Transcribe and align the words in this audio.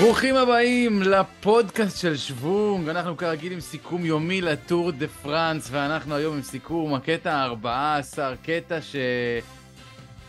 ברוכים 0.00 0.36
הבאים 0.36 1.02
לפודקאסט 1.02 2.00
של 2.00 2.16
שוונג, 2.16 2.88
אנחנו 2.88 3.16
כרגיל 3.16 3.52
עם 3.52 3.60
סיכום 3.60 4.04
יומי 4.04 4.40
לטור 4.40 4.90
דה 4.90 5.08
פראנס, 5.08 5.68
ואנחנו 5.70 6.14
היום 6.14 6.36
עם 6.36 6.42
סיכום 6.42 6.94
הקטע 6.94 7.32
ה-14, 7.34 8.18
קטע 8.42 8.78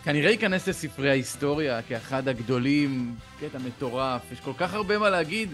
שכנראה 0.01 0.31
ייכנס 0.31 0.67
לספרי 0.67 1.09
ההיסטוריה 1.09 1.81
כאחד 1.81 2.27
הגדולים, 2.27 3.15
קטע 3.39 3.57
מטורף, 3.59 4.31
יש 4.31 4.39
כל 4.39 4.53
כך 4.57 4.73
הרבה 4.73 4.97
מה 4.97 5.09
להגיד, 5.09 5.49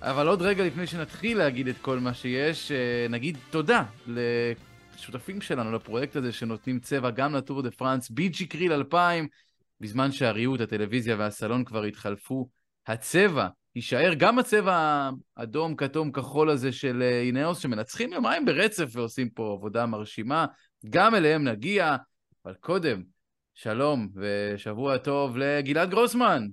אבל 0.00 0.28
עוד 0.28 0.42
רגע 0.42 0.64
לפני 0.64 0.86
שנתחיל 0.86 1.38
להגיד 1.38 1.68
את 1.68 1.76
כל 1.80 1.98
מה 1.98 2.14
שיש, 2.14 2.72
אה, 2.72 3.06
נגיד 3.10 3.38
תודה 3.50 3.84
לשותפים 4.06 5.40
שלנו 5.40 5.72
לפרויקט 5.72 6.16
הזה 6.16 6.32
שנותנים 6.32 6.80
צבע 6.80 7.10
גם 7.10 7.34
לטור 7.34 7.62
דה 7.62 7.70
פראנס, 7.70 8.10
ביג'י 8.10 8.46
קריל 8.46 8.72
2000, 8.72 9.28
בזמן 9.80 10.12
שהריהוט, 10.12 10.60
הטלוויזיה 10.60 11.16
והסלון 11.18 11.64
כבר 11.64 11.84
התחלפו. 11.84 12.57
הצבע 12.88 13.48
יישאר 13.76 14.14
גם 14.18 14.38
הצבע 14.38 15.10
האדום, 15.36 15.76
כתום, 15.76 16.12
כחול 16.12 16.50
הזה 16.50 16.72
של 16.72 17.02
אה, 17.02 17.20
אינאוס, 17.20 17.58
שמנצחים 17.58 18.12
יומיים 18.12 18.44
ברצף 18.44 18.88
ועושים 18.92 19.30
פה 19.30 19.52
עבודה 19.58 19.86
מרשימה. 19.86 20.46
גם 20.90 21.14
אליהם 21.14 21.44
נגיע, 21.44 21.96
אבל 22.44 22.54
קודם, 22.54 23.02
שלום 23.54 24.08
ושבוע 24.14 24.98
טוב 24.98 25.36
לגלעד 25.36 25.90
גרוסמן. 25.90 26.46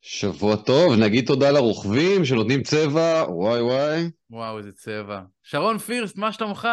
שבוע 0.00 0.56
טוב, 0.56 0.94
נגיד 1.00 1.26
תודה 1.26 1.50
לרוכבים 1.50 2.24
שנותנים 2.24 2.62
צבע, 2.62 3.24
וואי 3.28 3.62
וואי. 3.62 4.10
וואו, 4.30 4.58
איזה 4.58 4.72
צבע. 4.72 5.20
שרון 5.42 5.78
פירסט, 5.78 6.16
מה 6.16 6.32
שלומך? 6.32 6.68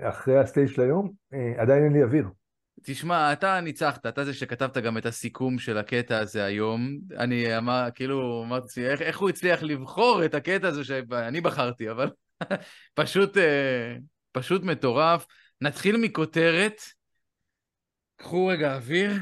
אחרי 0.00 0.38
הסטייג' 0.38 0.68
של 0.68 0.82
היום, 0.82 1.10
אה, 1.34 1.62
עדיין 1.62 1.84
אין 1.84 1.92
לי 1.92 2.02
אוויר. 2.02 2.28
תשמע, 2.90 3.32
אתה 3.32 3.60
ניצחת, 3.60 4.06
אתה 4.06 4.24
זה 4.24 4.34
שכתבת 4.34 4.76
גם 4.76 4.98
את 4.98 5.06
הסיכום 5.06 5.58
של 5.58 5.78
הקטע 5.78 6.18
הזה 6.18 6.44
היום. 6.44 6.98
אני 7.16 7.58
אמר, 7.58 7.88
כאילו, 7.94 8.44
אמרתי, 8.46 8.86
איך, 8.86 9.02
איך 9.02 9.18
הוא 9.18 9.28
הצליח 9.28 9.62
לבחור 9.62 10.24
את 10.24 10.34
הקטע 10.34 10.68
הזה 10.68 10.84
שאני 10.84 11.40
בחרתי, 11.40 11.90
אבל 11.90 12.10
פשוט, 12.94 13.36
אה, 13.36 13.96
פשוט 14.32 14.62
מטורף. 14.62 15.26
נתחיל 15.60 15.96
מכותרת. 15.96 16.80
קחו 18.16 18.46
רגע 18.46 18.74
אוויר, 18.74 19.12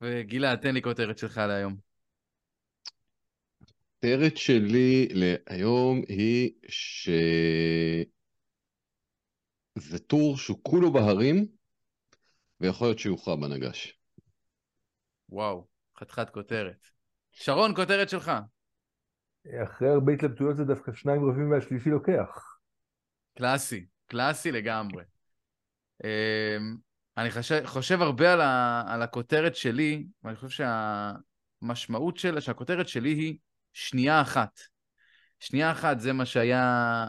וגלעד, 0.00 0.58
תן 0.58 0.74
לי 0.74 0.82
כותרת 0.82 1.18
שלך 1.18 1.38
להיום. 1.38 1.76
הכותרת 3.60 4.36
שלי 4.36 5.08
להיום 5.10 6.02
היא 6.08 6.50
שזה 6.68 8.04
טור 9.98 10.38
שהוא 10.38 10.58
כולו 10.62 10.92
בהרים, 10.92 11.55
ויכול 12.60 12.88
להיות 12.88 12.98
שיוכרע 12.98 13.36
בנגש. 13.36 13.98
וואו, 15.28 15.66
חתיכת 15.98 16.30
כותרת. 16.30 16.86
שרון, 17.32 17.74
כותרת 17.74 18.08
שלך. 18.08 18.32
אחרי 19.64 19.88
הרבה 19.88 20.12
התלבטויות 20.12 20.56
זה 20.56 20.64
דווקא 20.64 20.92
שניים 20.92 21.30
רבים 21.30 21.50
והשלישי 21.50 21.90
לוקח. 21.90 22.56
קלאסי, 23.38 23.86
קלאסי 24.06 24.52
לגמרי. 24.52 25.04
אמ, 26.04 26.76
אני 27.16 27.30
חושב, 27.30 27.62
חושב 27.66 28.02
הרבה 28.02 28.32
על, 28.32 28.40
ה, 28.40 28.84
על 28.86 29.02
הכותרת 29.02 29.56
שלי, 29.56 30.06
ואני 30.22 30.36
חושב 30.36 30.64
שהמשמעות 31.62 32.16
שלה, 32.16 32.40
שהכותרת 32.40 32.88
שלי 32.88 33.08
היא 33.08 33.38
שנייה 33.72 34.20
אחת. 34.20 34.60
שנייה 35.40 35.72
אחת 35.72 36.00
זה 36.00 36.12
מה 36.12 36.26
שהיה 36.26 36.62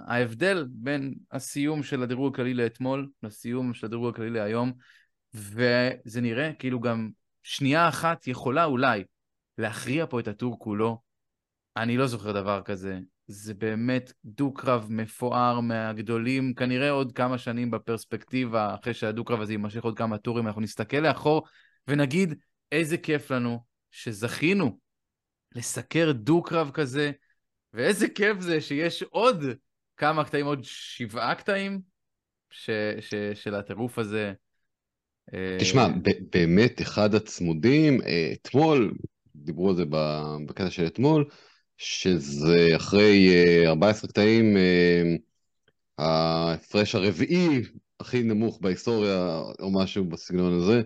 ההבדל 0.07 0.65
בין 0.69 1.13
הסיום 1.31 1.83
של 1.83 2.03
הדירוג 2.03 2.33
הכללי 2.33 2.53
לאתמול 2.53 3.09
לסיום 3.23 3.73
של 3.73 3.85
הדירוג 3.85 4.13
הכללי 4.13 4.29
להיום. 4.29 4.73
וזה 5.33 6.21
נראה 6.21 6.53
כאילו 6.53 6.79
גם 6.79 7.09
שנייה 7.43 7.89
אחת 7.89 8.27
יכולה 8.27 8.65
אולי 8.65 9.03
להכריע 9.57 10.05
פה 10.05 10.19
את 10.19 10.27
הטור 10.27 10.59
כולו. 10.59 11.01
אני 11.77 11.97
לא 11.97 12.07
זוכר 12.07 12.31
דבר 12.31 12.61
כזה. 12.61 12.99
זה 13.27 13.53
באמת 13.53 14.13
דו-קרב 14.25 14.87
מפואר 14.89 15.59
מהגדולים, 15.59 16.53
כנראה 16.53 16.89
עוד 16.89 17.11
כמה 17.11 17.37
שנים 17.37 17.71
בפרספקטיבה, 17.71 18.75
אחרי 18.75 18.93
שהדו-קרב 18.93 19.41
הזה 19.41 19.53
יימשך 19.53 19.83
עוד 19.83 19.97
כמה 19.97 20.17
טורים, 20.17 20.47
אנחנו 20.47 20.61
נסתכל 20.61 20.97
לאחור 20.97 21.47
ונגיד 21.87 22.33
איזה 22.71 22.97
כיף 22.97 23.31
לנו 23.31 23.63
שזכינו 23.91 24.79
לסקר 25.55 26.11
דו-קרב 26.11 26.71
כזה, 26.71 27.11
ואיזה 27.73 28.07
כיף 28.09 28.39
זה 28.39 28.61
שיש 28.61 29.03
עוד 29.03 29.43
כמה 29.97 30.25
קטעים, 30.25 30.45
עוד 30.45 30.59
שבעה 30.63 31.35
קטעים 31.35 31.81
ש, 32.49 32.69
ש, 32.99 33.13
של 33.33 33.55
הטירוף 33.55 33.99
הזה. 33.99 34.33
תשמע, 35.59 35.81
אה, 35.81 35.89
באמת 36.33 36.81
אחד 36.81 37.15
הצמודים, 37.15 38.01
אה, 38.01 38.33
אתמול, 38.33 38.93
דיברו 39.35 39.69
על 39.69 39.75
זה 39.75 39.83
בקטע 40.45 40.69
של 40.69 40.85
אתמול, 40.85 41.25
שזה 41.77 42.67
אחרי 42.75 43.29
14 43.65 44.07
אה, 44.07 44.11
קטעים, 44.11 44.57
ההפרש 45.97 46.95
הרביעי 46.95 47.61
הכי 47.99 48.23
נמוך 48.23 48.59
בהיסטוריה, 48.61 49.41
או 49.59 49.71
משהו 49.73 50.05
בסגנון 50.05 50.53
הזה, 50.53 50.81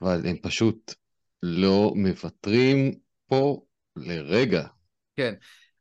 אבל 0.00 0.26
הם 0.26 0.36
פשוט 0.36 0.94
לא 1.42 1.92
מוותרים 1.96 2.94
פה 3.26 3.64
לרגע. 3.96 4.66
כן, 5.16 5.34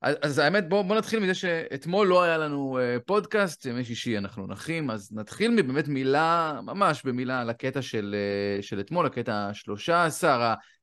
אז, 0.06 0.16
אז 0.22 0.40
האמת, 0.40 0.70
בואו 0.70 0.84
בוא 0.84 0.96
נתחיל 0.96 1.20
מזה 1.20 1.34
שאתמול 1.34 2.08
לא 2.08 2.24
היה 2.24 2.38
לנו 2.38 2.80
uh, 2.80 3.00
פודקאסט, 3.06 3.66
ימי 3.66 3.84
שישי 3.84 4.18
אנחנו 4.18 4.48
נחים, 4.48 4.92
אז 4.92 5.12
נתחיל 5.14 5.52
מבאמת 5.52 5.88
מילה, 5.88 6.60
ממש 6.64 7.04
במילה 7.06 7.42
על 7.42 7.50
הקטע 7.50 7.82
של, 7.82 8.16
uh, 8.60 8.62
של 8.62 8.80
אתמול, 8.80 9.06
הקטע 9.06 9.34
ה-13, 9.34 10.28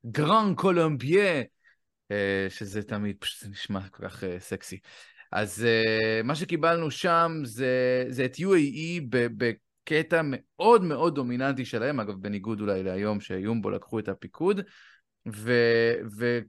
הגרן 0.04 0.54
קולומביה, 0.54 1.40
uh, 1.40 2.14
שזה 2.48 2.82
תמיד, 2.82 3.16
פשוט 3.18 3.50
נשמע 3.50 3.88
כל 3.88 4.08
כך 4.08 4.22
uh, 4.22 4.26
סקסי. 4.38 4.78
אז 5.32 5.66
uh, 5.66 6.26
מה 6.26 6.34
שקיבלנו 6.34 6.90
שם 6.90 7.32
זה, 7.44 8.04
זה 8.08 8.24
את 8.24 8.36
UAE 8.36 9.02
בקטע 9.10 10.20
מאוד 10.24 10.84
מאוד 10.84 11.14
דומיננטי 11.14 11.64
שלהם, 11.64 12.00
אגב, 12.00 12.14
בניגוד 12.14 12.60
אולי 12.60 12.82
להיום 12.82 13.20
שיומבו 13.20 13.70
לקחו 13.70 13.98
את 13.98 14.08
הפיקוד, 14.08 14.60
ו... 15.28 15.52
ו 16.18 16.40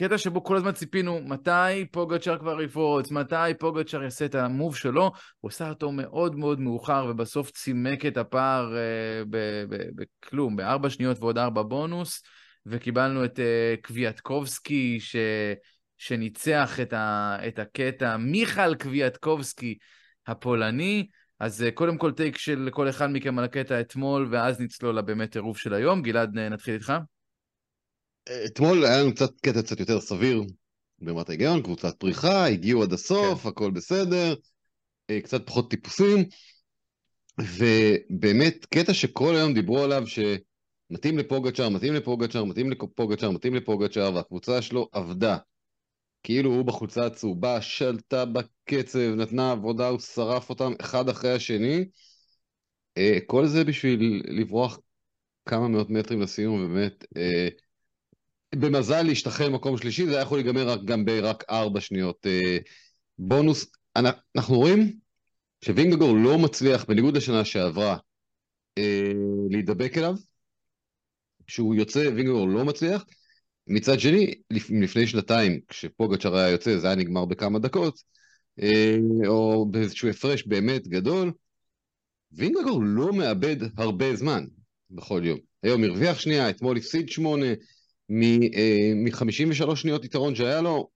קטע 0.00 0.18
שבו 0.18 0.44
כל 0.44 0.56
הזמן 0.56 0.72
ציפינו 0.72 1.20
מתי 1.20 1.86
פוגצ'ר 1.90 2.38
כבר 2.38 2.62
יפרוץ, 2.62 3.10
מתי 3.10 3.54
פוגצ'ר 3.58 4.02
יעשה 4.02 4.24
את 4.24 4.34
המוב 4.34 4.76
שלו, 4.76 5.10
הוא 5.40 5.48
עשה 5.48 5.68
אותו 5.68 5.92
מאוד 5.92 6.36
מאוד 6.36 6.60
מאוחר 6.60 7.06
ובסוף 7.10 7.50
צימק 7.50 8.06
את 8.06 8.16
הפער 8.16 8.72
uh, 8.72 9.28
בכלום, 9.94 10.56
בארבע 10.56 10.90
שניות 10.90 11.18
ועוד 11.18 11.38
ארבע 11.38 11.62
בונוס, 11.62 12.22
וקיבלנו 12.66 13.24
את 13.24 13.38
uh, 13.38 13.86
קוויאטקובסקי 13.86 15.00
ש... 15.00 15.16
שניצח 15.96 16.80
את, 16.80 16.92
ה... 16.92 17.36
את 17.48 17.58
הקטע, 17.58 18.16
מיכל 18.16 18.74
קוויאטקובסקי 18.74 19.78
הפולני, 20.26 21.06
אז 21.40 21.64
uh, 21.68 21.70
קודם 21.74 21.98
כל 21.98 22.12
טייק 22.12 22.38
של 22.38 22.68
כל 22.72 22.88
אחד 22.88 23.10
מכם 23.12 23.38
על 23.38 23.44
הקטע 23.44 23.80
אתמול, 23.80 24.28
ואז 24.30 24.60
נצלול 24.60 24.98
לבאמת 24.98 25.32
טירוף 25.32 25.58
של 25.58 25.74
היום. 25.74 26.02
גלעד, 26.02 26.34
נתחיל 26.34 26.74
איתך. 26.74 26.92
אתמול 28.46 28.84
היה 28.84 29.02
לנו 29.02 29.14
קצת 29.14 29.40
קטע 29.40 29.62
קצת 29.62 29.80
יותר 29.80 30.00
סביר 30.00 30.42
ברמת 30.98 31.28
ההיגיון, 31.28 31.62
קבוצת 31.62 31.96
פריחה, 31.98 32.46
הגיעו 32.46 32.82
עד 32.82 32.92
הסוף, 32.92 33.42
כן. 33.42 33.48
הכל 33.48 33.70
בסדר, 33.70 34.34
אה, 35.10 35.20
קצת 35.20 35.46
פחות 35.46 35.70
טיפוסים, 35.70 36.24
ובאמת 37.40 38.66
קטע 38.66 38.94
שכל 38.94 39.36
היום 39.36 39.54
דיברו 39.54 39.82
עליו 39.82 40.02
שמתאים 40.06 41.18
לפוגצ'אר, 41.18 41.68
מתאים 41.68 41.94
לפוגצ'אר, 41.94 42.44
מתאים 42.44 42.70
לפוגצ'אר, 42.70 43.30
מתאים 43.30 43.54
לפוגצ'אר, 43.54 44.14
והקבוצה 44.14 44.62
שלו 44.62 44.88
עבדה. 44.92 45.36
כאילו 46.22 46.50
הוא 46.50 46.64
בחולצה 46.64 47.06
הצהובה, 47.06 47.60
שלטה 47.60 48.24
בקצב, 48.24 48.98
נתנה 48.98 49.52
עבודה, 49.52 49.88
הוא 49.88 50.00
שרף 50.00 50.50
אותם 50.50 50.72
אחד 50.80 51.08
אחרי 51.08 51.32
השני. 51.32 51.84
אה, 52.98 53.18
כל 53.26 53.46
זה 53.46 53.64
בשביל 53.64 54.22
לברוח 54.40 54.78
כמה 55.46 55.68
מאות 55.68 55.90
מטרים 55.90 56.20
לסיום, 56.20 56.64
ובאמת, 56.64 57.04
אה, 57.16 57.48
במזל 58.54 59.02
להשתחרר 59.02 59.50
מקום 59.50 59.78
שלישי, 59.78 60.06
זה 60.06 60.12
היה 60.12 60.22
יכול 60.22 60.38
להיגמר 60.38 60.76
גם 60.84 61.04
ברק 61.04 61.44
ארבע 61.50 61.80
שניות. 61.80 62.26
אה, 62.26 62.58
בונוס, 63.18 63.66
אנחנו 64.36 64.56
רואים 64.56 64.98
שווינגגור 65.64 66.16
לא 66.16 66.38
מצליח, 66.38 66.84
בניגוד 66.84 67.16
לשנה 67.16 67.44
שעברה, 67.44 67.96
אה, 68.78 69.12
להידבק 69.50 69.98
אליו. 69.98 70.14
כשהוא 71.46 71.74
יוצא, 71.74 72.10
וינגגור 72.14 72.48
לא 72.48 72.64
מצליח. 72.64 73.04
מצד 73.66 74.00
שני, 74.00 74.34
לפני 74.50 75.06
שנתיים, 75.06 75.60
כשפוגצ'ר 75.68 76.36
היה 76.36 76.48
יוצא, 76.48 76.78
זה 76.78 76.86
היה 76.86 76.96
נגמר 76.96 77.24
בכמה 77.24 77.58
דקות, 77.58 78.02
אה, 78.62 78.96
או 79.26 79.66
באיזשהו 79.70 80.08
הפרש 80.08 80.46
באמת 80.46 80.88
גדול. 80.88 81.32
וינגגור 82.32 82.82
לא 82.84 83.12
מאבד 83.12 83.56
הרבה 83.76 84.16
זמן 84.16 84.44
בכל 84.90 85.20
יום. 85.24 85.38
היום 85.62 85.84
הרוויח 85.84 86.18
שנייה, 86.18 86.50
אתמול 86.50 86.76
הפסיד 86.76 87.08
שמונה, 87.08 87.46
מ-53 88.08 89.68
אה, 89.70 89.76
שניות 89.76 90.04
יתרון 90.04 90.34
שהיה 90.34 90.60
לו, 90.60 90.88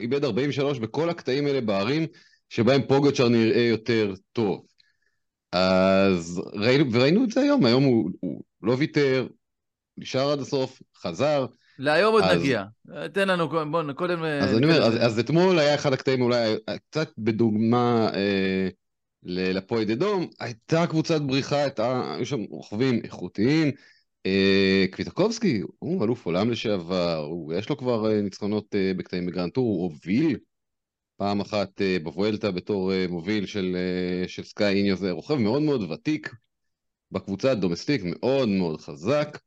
איבד 0.00 0.24
43 0.24 0.78
בכל 0.78 1.10
הקטעים 1.10 1.46
האלה 1.46 1.60
בערים 1.60 2.06
שבהם 2.48 2.82
פוגצ'ר 2.88 3.28
נראה 3.28 3.60
יותר 3.62 4.14
טוב. 4.32 4.66
אז 5.52 6.42
ראינו, 6.52 6.92
וראינו 6.92 7.24
את 7.24 7.30
זה 7.30 7.40
היום, 7.40 7.64
היום 7.66 7.84
הוא, 7.84 8.10
הוא 8.20 8.42
לא 8.62 8.74
ויתר, 8.78 9.26
נשאר 9.98 10.32
עד 10.32 10.40
הסוף, 10.40 10.82
חזר, 10.96 11.46
להיום 11.78 12.12
עוד 12.12 12.22
אז- 12.22 12.40
נגיע. 12.40 12.64
תן 13.12 13.28
לנו, 13.28 13.48
קודם- 13.50 13.72
בוא, 13.72 13.92
קודם... 13.92 14.24
אה, 14.24 14.38
אז 14.44 14.56
אני 14.56 14.66
אומר, 14.66 14.82
אז. 14.82 14.96
אז 14.96 15.18
אתמול 15.18 15.58
היה 15.58 15.74
אחד 15.74 15.92
הקטעים 15.92 16.22
אולי 16.22 16.54
קצת 16.90 17.12
בדוגמה 17.18 18.08
אה, 18.14 18.68
לפועד 19.22 19.90
אדום, 19.90 20.26
הייתה 20.40 20.86
קבוצת 20.86 21.20
בריחה, 21.20 21.56
הייתה, 21.62 22.14
היו 22.16 22.26
שם 22.26 22.40
רוכבים 22.50 23.00
איכותיים. 23.04 23.70
אה, 24.26 24.86
קוויאטקובסקי, 24.92 25.62
הוא 25.78 26.04
אלוף 26.04 26.26
עולם 26.26 26.50
לשעבר, 26.50 27.16
הוא, 27.16 27.54
יש 27.54 27.68
לו 27.68 27.76
כבר 27.76 28.10
אה, 28.10 28.20
ניצחונות 28.20 28.74
אה, 28.74 28.92
בקטעים 28.96 29.26
ב 29.26 29.30
grand 29.30 29.52
tour, 29.52 29.64
הוא 29.64 29.82
הוביל 29.82 30.38
פעם 31.16 31.40
אחת 31.40 31.80
בוואלטה 32.04 32.50
בתור 32.50 32.92
מוביל 33.08 33.46
של, 33.46 33.76
של 34.26 34.42
סקאי 34.42 34.74
אינאוס, 34.74 34.96
זה 34.96 35.10
רוכב 35.10 35.34
מאוד 35.34 35.62
מאוד 35.62 35.90
ותיק 35.90 36.34
בקבוצה 37.12 37.50
ה 37.52 37.56
domestique, 37.56 38.02
מאוד 38.04 38.48
מאוד 38.48 38.80
חזק. 38.80 39.38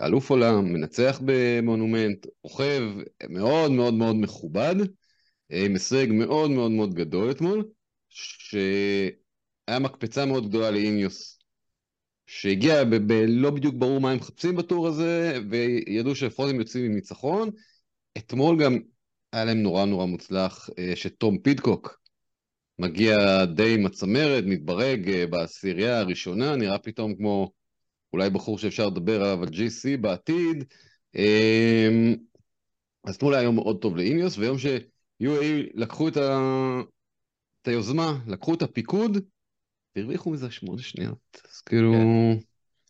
אלוף 0.00 0.30
עולם, 0.30 0.72
מנצח 0.72 1.20
במונומנט, 1.24 2.26
רוכב 2.42 2.82
מאוד 3.28 3.70
מאוד 3.70 3.94
מאוד 3.94 4.16
מכובד, 4.16 4.74
עם 5.50 5.72
הישג 5.72 6.06
מאוד 6.10 6.50
מאוד 6.50 6.70
מאוד 6.70 6.94
גדול 6.94 7.30
אתמול, 7.30 7.68
שהיה 8.08 9.78
מקפצה 9.80 10.26
מאוד 10.26 10.48
גדולה 10.48 10.70
לאיניוס, 10.70 11.43
שהגיע 12.40 12.84
ב- 12.84 13.12
ב- 13.12 13.24
לא 13.28 13.50
בדיוק 13.50 13.74
ברור 13.74 14.00
מה 14.00 14.10
הם 14.10 14.16
מחפשים 14.16 14.56
בטור 14.56 14.88
הזה, 14.88 15.38
וידעו 15.50 16.14
שלפחות 16.14 16.50
הם 16.50 16.58
יוצאים 16.58 16.84
עם 16.84 16.94
ניצחון. 16.94 17.50
אתמול 18.18 18.62
גם 18.62 18.78
היה 19.32 19.44
להם 19.44 19.62
נורא 19.62 19.84
נורא 19.84 20.06
מוצלח, 20.06 20.70
אה, 20.78 20.92
שתום 20.96 21.38
פידקוק 21.38 22.00
מגיע 22.78 23.44
די 23.44 23.74
עם 23.74 23.86
הצמרת, 23.86 24.44
מתברג 24.46 25.08
אה, 25.08 25.26
בעשירייה 25.26 25.98
הראשונה, 25.98 26.56
נראה 26.56 26.78
פתאום 26.78 27.14
כמו 27.14 27.52
אולי 28.12 28.30
בחור 28.30 28.58
שאפשר 28.58 28.86
לדבר 28.86 29.22
עליו 29.24 29.42
על 29.42 29.48
GC 29.48 29.96
בעתיד. 30.00 30.64
אמ, 31.14 32.14
אז 33.04 33.14
אתמול 33.14 33.34
היה 33.34 33.42
יום 33.42 33.54
מאוד 33.54 33.82
טוב 33.82 33.96
לאיניוס, 33.96 34.38
ויום 34.38 34.58
ש-UAE 34.58 35.70
לקחו 35.74 36.08
את, 36.08 36.16
ה... 36.16 36.40
את 37.62 37.68
היוזמה, 37.68 38.18
לקחו 38.26 38.54
את 38.54 38.62
הפיקוד, 38.62 39.18
והרוויחו 39.96 40.30
מזה 40.30 40.50
שמונה 40.50 40.82
שניות. 40.82 41.40
אז 41.50 41.60
כאילו... 41.60 41.92
כן. 41.92 42.38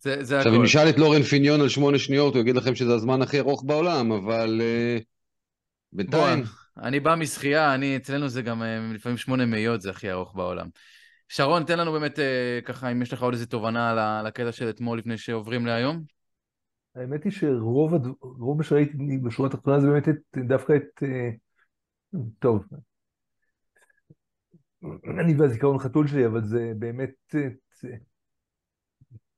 זה 0.00 0.24
זה 0.24 0.36
עכשיו, 0.36 0.52
הכל. 0.52 0.58
אם 0.58 0.64
נשאל 0.64 0.88
את 0.88 0.98
לורן 0.98 1.22
פיניון 1.22 1.60
על 1.60 1.68
שמונה 1.68 1.98
שניות, 1.98 2.34
הוא 2.34 2.40
יגיד 2.40 2.56
לכם 2.56 2.74
שזה 2.74 2.94
הזמן 2.94 3.22
הכי 3.22 3.38
ארוך 3.38 3.64
בעולם, 3.66 4.12
אבל 4.12 4.60
uh, 4.60 5.02
בינתיים... 5.92 6.42
בוא, 6.42 6.50
אני 6.76 7.00
בא 7.00 7.14
משחייה, 7.14 7.74
אני, 7.74 7.96
אצלנו 7.96 8.28
זה 8.28 8.42
גם 8.42 8.62
אה, 8.62 8.90
לפעמים 8.94 9.18
שמונה 9.18 9.46
מאיות, 9.46 9.80
זה 9.80 9.90
הכי 9.90 10.10
ארוך 10.10 10.34
בעולם. 10.34 10.68
שרון, 11.28 11.64
תן 11.64 11.78
לנו 11.78 11.92
באמת, 11.92 12.18
אה, 12.18 12.60
ככה, 12.64 12.92
אם 12.92 13.02
יש 13.02 13.12
לך 13.12 13.22
עוד 13.22 13.34
איזה 13.34 13.46
תובנה 13.46 13.90
על 14.20 14.26
הקטע 14.26 14.52
של 14.52 14.68
אתמול 14.68 14.98
לפני 14.98 15.18
שעוברים 15.18 15.66
להיום. 15.66 16.02
האמת 16.96 17.24
היא 17.24 17.32
שרוב 17.32 17.94
רוב 18.20 18.58
מה 18.58 18.64
שראיתי 18.64 19.18
בשורה 19.22 19.48
התחתונה 19.48 19.80
זה 19.80 19.86
באמת 19.86 20.08
את, 20.08 20.38
דווקא 20.48 20.72
את... 20.72 21.02
אה, 21.02 21.30
טוב. 22.38 22.64
אני 25.20 25.34
והזיכרון 25.38 25.78
חתול 25.78 26.06
שלי, 26.06 26.26
אבל 26.26 26.44
זה 26.44 26.72
באמת... 26.78 27.10
אה, 27.34 27.48
זה- 27.80 27.96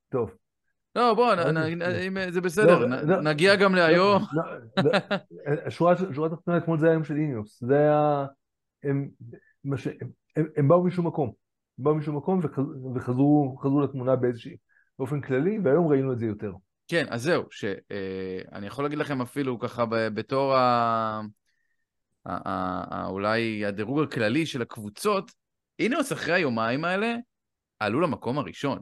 טוב. 0.09 0.31
לא, 0.97 1.15
בוא, 1.15 1.35
לא, 1.35 1.53
זה- 1.53 1.99
אם, 2.07 2.17
אה, 2.17 2.33
זה 2.33 2.41
בסדר, 2.41 2.79
לא, 2.79 3.03
לא. 3.03 3.21
נגיע 3.23 3.57
גם 3.57 3.75
להיום. 3.75 4.23
לא, 4.33 4.43
לא, 4.85 4.99
השורה 5.67 5.95
התחתונה 6.27 6.59
אתמול 6.59 6.79
זה 6.79 6.91
היום 6.91 7.05
של 7.05 7.15
איניוס. 7.17 7.61
זה 7.65 7.79
היה... 7.79 8.27
הם, 8.85 9.09
באו 10.69 10.85
משום 10.85 11.07
מקום. 11.07 11.33
הם 11.79 11.85
באו 11.85 11.95
משום 11.95 12.17
מקום 12.17 12.41
וחז- 12.45 12.97
וחזרו 12.97 13.57
חזרו 13.61 13.81
לתמונה 13.81 14.17
באיזושהי... 14.17 14.57
באופן 14.99 15.21
כללי, 15.21 15.59
והיום 15.65 15.89
ראינו 15.89 16.13
את 16.13 16.19
זה 16.19 16.27
יותר. 16.27 16.53
כן, 16.89 17.07
אז 17.11 17.23
זהו, 17.23 17.45
שאני 17.51 18.67
יכול 18.67 18.85
להגיד 18.85 18.99
לכם 18.99 19.21
אפילו 19.21 19.59
ככה 19.59 19.85
בתור 20.15 20.55
ה... 20.55 21.21
אולי 23.07 23.67
הדירוג 23.67 24.01
הכללי 24.01 24.47
של 24.47 24.63
הקבוצות, 24.63 25.33
אינוס 25.79 26.13
אחרי 26.13 26.35
היומיים 26.35 26.85
האלה 26.85 27.15
עלו 27.79 28.01
למקום 28.01 28.39
הראשון, 28.39 28.79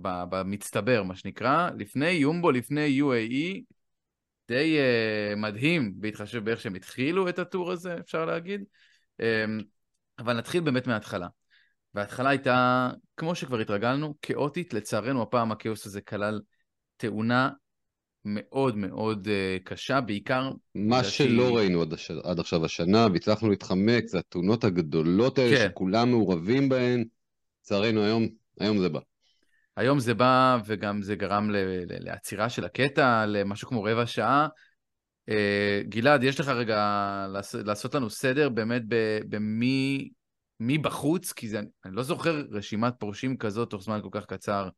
במצטבר, 0.00 1.02
מה 1.02 1.16
שנקרא, 1.16 1.70
לפני 1.78 2.10
יומבו, 2.10 2.50
לפני 2.50 3.00
UAE, 3.00 3.74
די 4.48 4.78
uh, 4.78 5.36
מדהים, 5.36 5.92
בהתחשב 5.96 6.44
באיך 6.44 6.60
שהם 6.60 6.74
התחילו 6.74 7.28
את 7.28 7.38
הטור 7.38 7.72
הזה, 7.72 7.96
אפשר 8.00 8.24
להגיד. 8.24 8.64
Um, 9.22 9.24
אבל 10.18 10.38
נתחיל 10.38 10.60
באמת 10.60 10.86
מההתחלה. 10.86 11.28
וההתחלה 11.94 12.30
הייתה, 12.30 12.90
כמו 13.16 13.34
שכבר 13.34 13.58
התרגלנו, 13.58 14.14
כאוטית. 14.22 14.74
לצערנו, 14.74 15.22
הפעם 15.22 15.52
הכאוס 15.52 15.86
הזה 15.86 16.00
כלל 16.00 16.40
תאונה 16.96 17.50
מאוד 18.24 18.76
מאוד 18.76 19.28
uh, 19.28 19.62
קשה, 19.64 20.00
בעיקר... 20.00 20.50
מה 20.74 20.98
לדעתי- 20.98 21.10
שלא 21.10 21.56
ראינו 21.56 21.82
עד, 21.82 21.92
הש... 21.92 22.10
עד 22.10 22.38
עכשיו 22.40 22.64
השנה, 22.64 23.06
והצלחנו 23.12 23.50
להתחמק, 23.50 24.04
זה 24.06 24.18
התאונות 24.18 24.64
הגדולות 24.64 25.38
האלה 25.38 25.56
כן. 25.56 25.68
שכולם 25.70 26.10
מעורבים 26.10 26.68
בהן. 26.68 27.04
לצערנו 27.62 28.04
היום, 28.04 28.26
היום 28.60 28.78
זה 28.78 28.88
בא. 28.88 29.00
היום 29.76 30.00
זה 30.00 30.14
בא, 30.14 30.58
וגם 30.66 31.02
זה 31.02 31.14
גרם 31.16 31.50
ל- 31.50 31.56
ל- 31.56 31.84
לעצירה 32.08 32.48
של 32.48 32.64
הקטע, 32.64 33.26
למשהו 33.26 33.68
כמו 33.68 33.82
רבע 33.82 34.06
שעה. 34.06 34.48
אה, 35.28 35.80
גלעד, 35.88 36.22
יש 36.22 36.40
לך 36.40 36.48
רגע 36.48 36.76
לעש- 37.32 37.54
לעשות 37.64 37.94
לנו 37.94 38.10
סדר 38.10 38.48
באמת 38.48 38.82
במי 39.28 40.10
מי 40.60 40.78
בחוץ? 40.78 41.32
כי 41.32 41.48
זה, 41.48 41.60
אני 41.84 41.94
לא 41.96 42.02
זוכר 42.02 42.44
רשימת 42.50 42.94
פורשים 42.98 43.36
כזאת 43.36 43.70
תוך 43.70 43.82
זמן 43.82 44.00
כל 44.02 44.08
כך 44.12 44.26
קצר, 44.26 44.68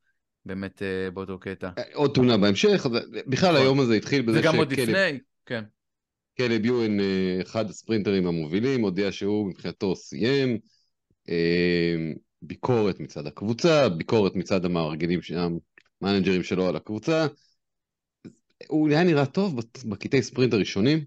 באמת 0.46 0.82
אה, 0.82 1.10
באותו 1.10 1.38
קטע. 1.38 1.70
עוד 1.94 2.10
תאונה 2.14 2.36
בהמשך, 2.36 2.86
אז 2.86 2.92
בכלל 3.26 3.50
נכון. 3.52 3.62
היום 3.62 3.80
הזה 3.80 3.94
התחיל 3.94 4.22
בזה 4.22 4.40
וגם 4.40 4.56
עוד 4.56 4.72
לפני, 4.72 5.18
כן. 5.46 5.64
קלב 6.38 6.64
יואן, 6.64 7.00
אה, 7.00 7.38
אחד 7.42 7.70
הספרינטרים 7.70 8.26
המובילים, 8.26 8.82
הודיע 8.82 9.12
שהוא 9.12 9.48
מבחינתו 9.48 9.96
סיים. 9.96 10.58
אה, 11.28 11.94
ביקורת 12.42 13.00
מצד 13.00 13.26
הקבוצה, 13.26 13.88
ביקורת 13.88 14.34
מצד 14.36 14.64
המארגנים, 14.64 15.22
שם, 15.22 15.56
המנג'רים 16.02 16.42
שלו 16.42 16.68
על 16.68 16.76
הקבוצה. 16.76 17.26
הוא 18.68 18.88
היה 18.88 19.04
נראה 19.04 19.26
טוב 19.26 19.60
בקטעי 19.88 20.22
ספרינט 20.22 20.54
הראשונים. 20.54 21.04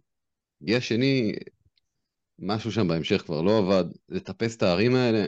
הגיע 0.62 0.82
שני, 0.82 1.34
משהו 2.40 2.72
שם 2.72 2.88
בהמשך 2.88 3.22
כבר 3.22 3.42
לא 3.42 3.58
עבד. 3.58 3.86
לטפס 4.10 4.58
את 4.58 4.64
הערים 4.64 4.96
האלה. 4.96 5.26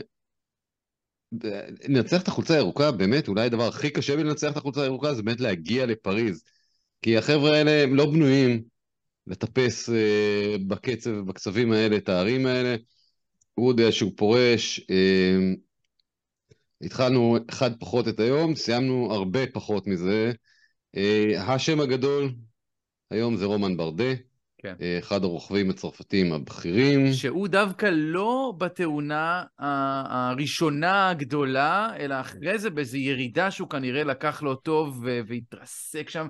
לנצח 1.88 2.22
את 2.22 2.28
החולצה 2.28 2.54
הירוקה, 2.54 2.92
באמת, 2.92 3.28
אולי 3.28 3.46
הדבר 3.46 3.68
הכי 3.68 3.90
קשה 3.90 4.16
בלנצח 4.18 4.52
את 4.52 4.58
החולצה 4.58 4.82
הירוקה 4.82 5.14
זה 5.14 5.24
באמת 5.24 5.40
להגיע 5.40 5.86
לפריז. 5.86 6.44
כי 7.02 7.18
החבר'ה 7.18 7.58
האלה 7.58 7.84
הם 7.84 7.96
לא 7.96 8.06
בנויים 8.06 8.64
לטפס 9.28 9.90
אה, 9.90 10.56
בקצב 10.68 11.10
ובקצבים 11.10 11.72
האלה, 11.72 11.98
את 11.98 12.10
הערים 12.10 12.46
האלה. 12.46 12.76
הוא 13.54 13.72
יודע 13.72 13.92
שהוא 13.92 14.12
פורש. 14.18 14.80
אה, 14.90 15.54
התחלנו 16.82 17.38
אחד 17.50 17.80
פחות 17.80 18.08
את 18.08 18.20
היום, 18.20 18.56
סיימנו 18.56 19.14
הרבה 19.14 19.48
פחות 19.48 19.88
מזה. 19.88 20.32
אה, 20.98 21.54
השם 21.54 21.80
הגדול 21.80 22.34
היום 23.12 23.38
זה 23.38 23.46
רומן 23.46 23.78
ברדה, 23.78 24.14
כן. 24.62 24.74
אה, 24.82 25.00
אחד 25.00 25.24
הרוכבים 25.24 25.70
הצרפתים 25.70 26.34
הבכירים. 26.34 27.14
שהוא 27.14 27.48
דווקא 27.48 27.90
לא 27.94 28.54
בתאונה 28.58 29.44
הראשונה 29.60 31.10
הגדולה, 31.10 31.90
אלא 32.00 32.20
אחרי 32.20 32.60
זה 32.60 32.70
באיזו 32.70 32.98
ירידה 32.98 33.52
שהוא 33.52 33.70
כנראה 33.70 34.04
לקח 34.04 34.42
לו 34.42 34.56
טוב 34.56 35.04
והתרסק 35.28 36.10
שם. 36.10 36.28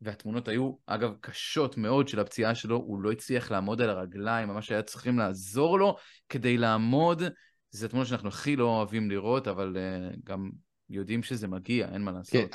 והתמונות 0.00 0.48
היו, 0.48 0.72
אגב, 0.86 1.14
קשות 1.20 1.76
מאוד 1.76 2.08
של 2.08 2.20
הפציעה 2.20 2.54
שלו, 2.54 2.76
הוא 2.76 3.00
לא 3.00 3.12
הצליח 3.12 3.50
לעמוד 3.50 3.80
על 3.80 3.90
הרגליים, 3.90 4.48
ממש 4.48 4.72
היה 4.72 4.82
צריכים 4.82 5.18
לעזור 5.18 5.78
לו 5.78 5.96
כדי 6.28 6.56
לעמוד. 6.56 7.22
זה 7.70 7.88
תמונות 7.88 8.08
שאנחנו 8.08 8.28
הכי 8.28 8.56
לא 8.56 8.64
אוהבים 8.64 9.10
לראות, 9.10 9.48
אבל 9.48 9.76
uh, 9.76 10.16
גם 10.24 10.50
יודעים 10.90 11.22
שזה 11.22 11.48
מגיע, 11.48 11.88
אין 11.92 12.02
מה 12.02 12.12
לעשות. 12.12 12.32
כן, 12.32 12.46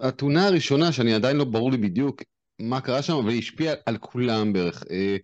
התאונה 0.00 0.46
הראשונה, 0.46 0.92
שאני 0.92 1.14
עדיין 1.14 1.36
לא 1.36 1.44
ברור 1.44 1.70
לי 1.70 1.76
בדיוק 1.76 2.22
מה 2.58 2.80
קרה 2.80 3.02
שם, 3.02 3.12
אבל 3.12 3.28
היא 3.28 3.38
השפיעה 3.38 3.74
על 3.86 3.98
כולם 3.98 4.52
בערך. 4.52 4.84
אה, 4.90 5.16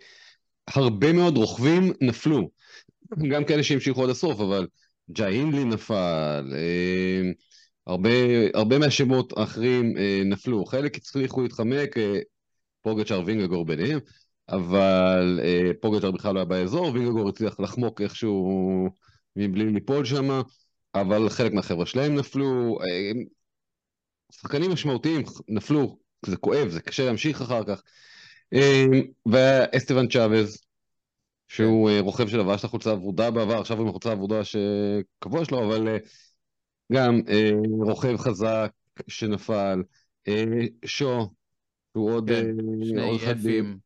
הרבה 0.66 1.12
מאוד 1.12 1.36
רוכבים 1.36 1.92
נפלו, 2.00 2.50
גם 3.30 3.44
כאלה 3.44 3.62
שהמשיכו 3.62 4.04
עד 4.04 4.10
הסוף, 4.10 4.40
אבל 4.40 4.66
ג'אי 5.10 5.38
אינדלי 5.38 5.64
נפל, 5.64 6.52
אה, 6.52 7.30
הרבה, 7.86 8.10
הרבה 8.54 8.78
מהשמות 8.78 9.38
האחרים 9.38 9.96
אה, 9.96 10.22
נפלו, 10.24 10.64
חלק 10.64 10.96
הצליחו 10.96 11.42
להתחמק, 11.42 11.96
פוגצ'אר 12.80 13.22
וינגגור 13.26 13.64
ביניהם, 13.64 13.98
אבל 14.48 15.40
פוגצ'אר 15.80 16.10
בכלל 16.10 16.34
לא 16.34 16.38
היה 16.38 16.44
באזור, 16.44 16.92
וינגגור 16.92 17.28
הצליח 17.28 17.60
לחמוק 17.60 18.00
איכשהו 18.00 18.88
מבלי 19.36 19.64
ליפול 19.64 20.04
שם, 20.04 20.40
אבל 20.94 21.28
חלק 21.28 21.52
מהחבר'ה 21.52 21.86
שלהם 21.86 22.14
נפלו, 22.14 22.78
שחקנים 24.32 24.70
משמעותיים 24.70 25.22
נפלו, 25.48 25.98
זה 26.26 26.36
כואב, 26.36 26.68
זה 26.68 26.80
קשה 26.80 27.04
להמשיך 27.04 27.42
אחר 27.42 27.64
כך. 27.64 27.82
אה, 28.54 28.84
והיה 29.26 29.64
אסטבן 29.76 30.08
צ'אבז, 30.08 30.64
שהוא 31.48 31.90
אה, 31.90 32.00
רוכב 32.00 32.28
שלבש 32.28 32.60
את 32.60 32.64
החולצה 32.64 32.90
הוורודה 32.90 33.30
בעבר, 33.30 33.60
עכשיו 33.60 33.76
הוא 33.76 33.82
עם 33.82 33.88
החולצה 33.88 34.12
הוורודה 34.12 34.40
שקבוע 34.44 35.44
שלו, 35.44 35.66
אבל 35.66 35.88
אה, 35.88 35.96
גם 36.92 37.20
רוכב 37.80 38.16
חזק 38.16 38.72
שנפל, 39.08 39.82
שו, 40.84 41.30
שהוא 41.92 42.12
עוד 42.14 42.30
כן, 42.30 42.46
שני 42.84 43.16
EFים. 43.16 43.78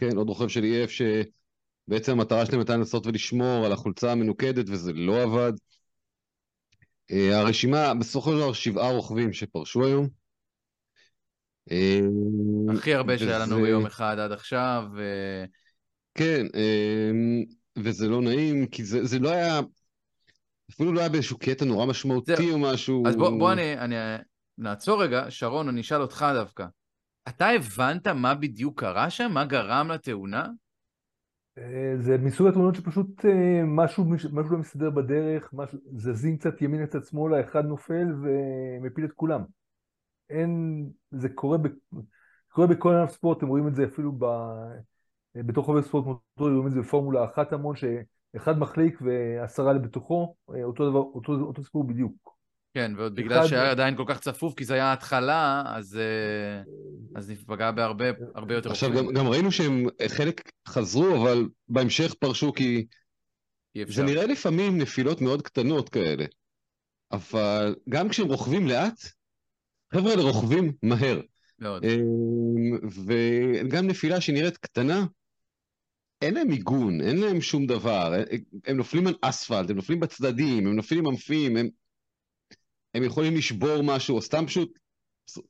כן, 0.00 0.16
עוד 0.16 0.28
רוכב 0.28 0.48
של 0.48 0.62
EF 0.64 0.90
שבעצם 0.90 2.12
המטרה 2.12 2.46
שלהם 2.46 2.58
הייתה 2.58 2.76
לנסות 2.76 3.06
ולשמור 3.06 3.66
על 3.66 3.72
החולצה 3.72 4.12
המנוקדת 4.12 4.64
וזה 4.68 4.92
לא 4.92 5.22
עבד. 5.22 5.52
הרשימה, 7.10 7.94
בסופו 7.94 8.30
של 8.30 8.36
דבר 8.36 8.52
שבעה 8.52 8.92
רוכבים 8.92 9.32
שפרשו 9.32 9.84
היום. 9.84 10.23
אה, 11.70 12.00
הכי 12.74 12.94
הרבה 12.94 13.18
שהיה 13.18 13.38
לנו 13.38 13.56
וזה- 13.56 13.62
ביום 13.62 13.86
אחד 13.86 14.18
עד 14.18 14.32
עכשיו. 14.32 14.84
אה, 14.98 15.44
כן, 16.14 16.46
אה, 16.54 17.10
וזה 17.78 18.08
לא 18.08 18.22
נעים, 18.22 18.66
כי 18.66 18.84
זה, 18.84 19.04
זה 19.04 19.18
לא 19.18 19.30
היה, 19.30 19.60
אפילו 20.70 20.92
לא 20.92 21.00
היה 21.00 21.08
באיזשהו 21.08 21.38
קטע 21.38 21.64
נורא 21.64 21.86
משמעותי 21.86 22.36
זהו. 22.36 22.52
או 22.52 22.58
משהו. 22.58 23.06
אז 23.06 23.16
בוא, 23.16 23.38
בוא 23.38 23.52
אני, 23.52 23.78
אני 23.78 23.94
נעצור 24.58 25.02
רגע, 25.02 25.26
שרון, 25.28 25.68
אני 25.68 25.80
אשאל 25.80 26.00
אותך 26.00 26.26
דווקא. 26.34 26.66
אתה 27.28 27.48
הבנת 27.48 28.06
מה 28.06 28.34
בדיוק 28.34 28.80
קרה 28.80 29.10
שם? 29.10 29.30
מה 29.34 29.44
גרם 29.44 29.90
לתאונה? 29.90 30.46
אה, 31.58 31.94
זה 31.98 32.18
מסוג 32.18 32.46
התאונות 32.46 32.74
שפשוט 32.74 33.24
אה, 33.24 33.62
משהו, 33.66 34.04
משהו 34.04 34.52
לא 34.52 34.58
מסתדר 34.58 34.90
בדרך, 34.90 35.50
משהו, 35.52 35.78
זזים 35.96 36.36
קצת 36.36 36.62
ימינה 36.62 36.86
קצת 36.86 37.04
שמאלה, 37.06 37.40
אחד 37.40 37.64
נופל 37.64 38.06
ומפיל 38.22 39.04
את 39.04 39.12
כולם. 39.12 39.40
אין, 40.30 40.84
זה 41.10 41.28
קורה, 41.28 41.58
ב, 41.58 41.68
קורה 42.48 42.66
בכל 42.66 42.94
ענף 42.94 43.10
ספורט, 43.10 43.38
אתם 43.38 43.46
רואים 43.48 43.68
את 43.68 43.74
זה 43.74 43.84
אפילו 43.84 44.12
ב, 44.18 44.26
בתוך 45.34 45.66
חבר 45.66 45.82
ספורט 45.82 46.04
מוטורי, 46.06 46.52
רואים 46.54 46.66
את 46.66 46.72
זה 46.72 46.80
בפורמולה 46.80 47.24
אחת 47.24 47.52
המון, 47.52 47.74
שאחד 47.76 48.58
מחליק 48.58 48.98
ועשרה 49.02 49.78
בתוכו, 49.78 50.34
אה, 50.54 50.64
אותו 50.64 50.90
דבר, 50.90 50.98
אותו, 50.98 51.32
אותו 51.32 51.62
סיפור 51.64 51.84
בדיוק. 51.86 52.34
כן, 52.74 52.92
ועוד 52.96 53.14
בגלל 53.14 53.38
אחד- 53.38 53.46
שהיה 53.46 53.70
עדיין 53.70 53.96
כל 53.96 54.04
כך 54.06 54.20
צפוף, 54.20 54.54
כי 54.54 54.64
זה 54.64 54.74
היה 54.74 54.84
ההתחלה, 54.84 55.62
אז, 55.66 55.96
אה, 55.96 56.62
אז 57.16 57.30
נפגע 57.30 57.70
בהרבה 57.70 58.04
הרבה 58.34 58.54
יותר 58.54 58.70
עכשיו. 58.70 58.90
גם, 58.96 59.12
גם 59.14 59.26
ראינו 59.26 59.52
שהם 59.52 59.84
חלק 60.08 60.50
חזרו, 60.68 61.22
אבל 61.22 61.48
בהמשך 61.68 62.14
פרשו 62.14 62.52
כי 62.52 62.86
אי 63.76 63.84
זה. 63.88 64.02
נראה 64.02 64.26
לפעמים 64.26 64.78
נפילות 64.78 65.20
מאוד 65.20 65.42
קטנות 65.42 65.88
כאלה. 65.88 66.24
אבל 67.12 67.76
גם 67.88 68.08
כשהם 68.08 68.26
רוכבים 68.26 68.66
לאט, 68.66 69.00
חבר'ה 69.94 70.10
האלה 70.10 70.22
רוכבים 70.22 70.72
מהר. 70.82 71.20
מאוד. 71.58 71.84
אמ, 71.84 72.88
וגם 73.06 73.86
נפילה 73.86 74.20
שנראית 74.20 74.56
קטנה, 74.56 75.04
אין 76.22 76.34
להם 76.34 76.48
מיגון, 76.48 77.00
אין 77.00 77.20
להם 77.20 77.40
שום 77.40 77.66
דבר. 77.66 78.12
הם 78.66 78.76
נופלים 78.76 79.06
על 79.06 79.14
אספלט, 79.20 79.70
הם 79.70 79.76
נופלים 79.76 80.00
בצדדים, 80.00 80.66
הם 80.66 80.76
נופלים 80.76 81.06
עמפים, 81.06 81.56
הם, 81.56 81.68
הם 82.94 83.02
יכולים 83.02 83.36
לשבור 83.36 83.82
משהו, 83.82 84.16
או 84.16 84.22
סתם 84.22 84.46
פשוט 84.46 84.78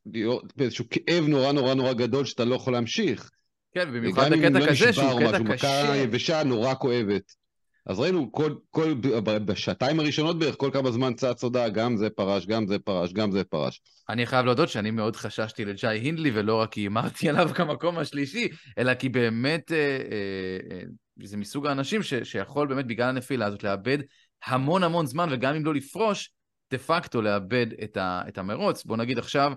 להיות 0.07 0.57
באיזשהו 0.57 0.85
כאב 0.91 1.25
נורא 1.29 1.53
נורא 1.53 1.75
נורא 1.75 1.93
גדול 1.93 2.25
שאתה 2.25 2.45
לא 2.45 2.55
יכול 2.55 2.73
להמשיך. 2.73 3.31
כן, 3.75 3.89
ובמיוחד 3.89 4.27
גם 4.27 4.33
אם 4.33 4.41
בקטע 4.41 4.59
לא 4.59 4.65
כזה, 4.65 4.73
נשבר 4.73 4.93
שהוא 4.93 5.21
קטע 5.21 5.31
משהו, 5.31 5.45
מכה 5.45 5.57
קשה. 5.57 5.97
יבשה 5.97 6.43
נורא 6.45 6.75
כואבת. 6.75 7.44
אז 7.87 8.01
ראינו, 8.01 8.33
כל, 8.33 8.55
כל, 8.71 8.95
בשעתיים 9.25 10.01
הראשונות 10.01 10.39
בערך, 10.39 10.55
כל 10.59 10.71
כמה 10.73 10.91
זמן 10.91 11.15
צץ 11.15 11.45
הודעה, 11.45 11.69
גם 11.69 11.97
זה 11.97 12.11
פרש, 12.11 12.47
גם 12.47 12.67
זה 12.67 12.79
פרש, 12.79 13.13
גם 13.13 13.33
זה 13.33 13.45
פרש. 13.45 13.81
אני 14.09 14.27
חייב 14.27 14.47
להודות 14.47 14.69
שאני 14.69 14.91
מאוד 14.91 15.17
חששתי 15.17 15.65
לג'אי 15.65 15.99
הינדלי, 15.99 16.31
ולא 16.35 16.61
רק 16.61 16.73
כי 16.73 16.81
הימרתי 16.81 17.29
עליו 17.29 17.51
כמקום 17.57 17.99
השלישי, 17.99 18.49
אלא 18.79 18.95
כי 18.95 19.09
באמת 19.09 19.73
אה, 19.73 19.77
אה, 19.77 20.77
אה, 20.77 20.83
זה 21.25 21.37
מסוג 21.37 21.67
האנשים 21.67 22.03
ש, 22.03 22.15
שיכול 22.15 22.69
באמת 22.69 22.87
בגלל 22.87 23.09
הנפילה 23.09 23.47
הזאת 23.47 23.65
לאבד 23.65 23.99
המון 24.47 24.83
המון 24.83 25.07
זמן, 25.07 25.29
וגם 25.31 25.55
אם 25.55 25.65
לא 25.65 25.75
לפרוש, 25.75 26.31
דה 26.71 26.79
פקטו 26.79 27.23
לאבד 27.23 27.67
את, 27.85 27.97
ה, 27.97 28.23
את 28.29 28.39
המרוץ. 28.39 28.85
בוא 28.85 28.97
נגיד 28.97 29.19
עכשיו, 29.19 29.53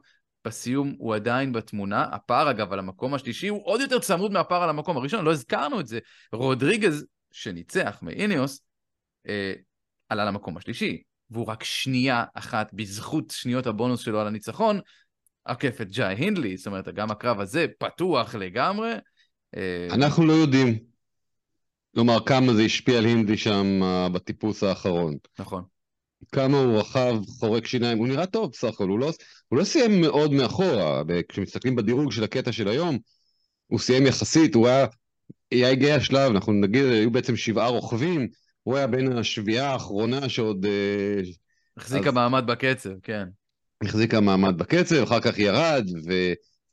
בסיום 0.46 0.96
הוא 0.98 1.16
עדיין 1.16 1.52
בתמונה. 1.52 2.06
הפער, 2.12 2.50
אגב, 2.52 2.74
על 2.74 2.80
המקום 2.80 3.14
השלישי 3.14 3.48
הוא 3.48 3.62
עוד 3.64 3.82
יותר 3.82 4.00
צמוד 4.00 4.32
מהפער 4.32 4.64
על 4.64 4.70
המקום 4.70 4.98
הראשון, 4.98 5.26
לא 5.26 5.32
הזכרנו 5.32 5.80
את 5.80 5.88
זה. 5.88 6.00
רודריגז, 6.34 7.06
שניצח 7.38 8.00
מאיניוס, 8.02 8.62
אה, 9.28 9.54
עלה 10.10 10.26
למקום 10.26 10.58
השלישי. 10.58 11.02
והוא 11.32 11.46
רק 11.46 11.64
שנייה 11.64 12.24
אחת, 12.34 12.74
בזכות 12.74 13.32
שניות 13.32 13.68
הבונוס 13.68 14.00
שלו 14.00 14.22
על 14.22 14.28
הניצחון, 14.28 14.80
עקף 15.46 15.82
את 15.82 15.92
ג'אי 15.92 16.16
הינדלי, 16.16 16.58
זאת 16.58 16.68
אומרת, 16.68 16.88
גם 16.88 17.12
הקרב 17.12 17.40
הזה 17.40 17.66
פתוח 17.80 18.36
לגמרי. 18.36 18.92
אה, 19.58 19.88
אנחנו 19.92 20.26
לא 20.26 20.34
יודעים, 20.34 20.80
כלומר, 21.96 22.26
כמה 22.26 22.54
זה 22.54 22.62
השפיע 22.62 22.98
על 22.98 23.06
הינדי 23.06 23.38
שם 23.38 23.84
אה, 23.84 24.10
בטיפוס 24.10 24.64
האחרון. 24.64 25.16
נכון. 25.40 25.64
כמה 26.32 26.58
הוא 26.58 26.80
רכב, 26.80 27.16
חורק 27.40 27.68
שיניים, 27.68 27.98
הוא 27.98 28.08
נראה 28.08 28.26
טוב 28.26 28.52
בסך 28.52 28.68
הכל, 28.68 28.90
הוא 28.90 29.00
לא, 29.00 29.12
הוא 29.48 29.60
לא 29.60 29.64
סיים 29.64 30.02
מאוד 30.02 30.32
מאחורה, 30.32 31.02
כשמסתכלים 31.30 31.76
בדירוג 31.76 32.12
של 32.12 32.24
הקטע 32.24 32.52
של 32.52 32.68
היום, 32.68 32.98
הוא 33.68 33.80
סיים 33.80 34.08
יחסית, 34.08 34.56
הוא 34.56 34.68
היה 34.68 34.86
הגיע 35.52 35.96
השלב, 35.96 36.32
אנחנו 36.32 36.54
נגיד, 36.54 36.86
היו 36.86 37.12
בעצם 37.12 37.36
שבעה 37.36 37.68
רוכבים, 37.68 38.28
הוא 38.64 38.78
היה 38.78 38.88
בין 38.88 39.18
השביעה 39.18 39.72
האחרונה 39.74 40.30
שעוד 40.30 40.66
אה, 40.66 41.22
החזיקה 41.78 42.10
אז- 42.10 42.14
מעמד 42.16 42.48
בקצב, 42.48 42.90
כן. 43.04 43.24
החזיקה 43.84 44.20
מעמד 44.20 44.58
בקצב, 44.58 44.96
אחר 44.96 45.20
כך 45.20 45.40
ירד, 45.40 45.86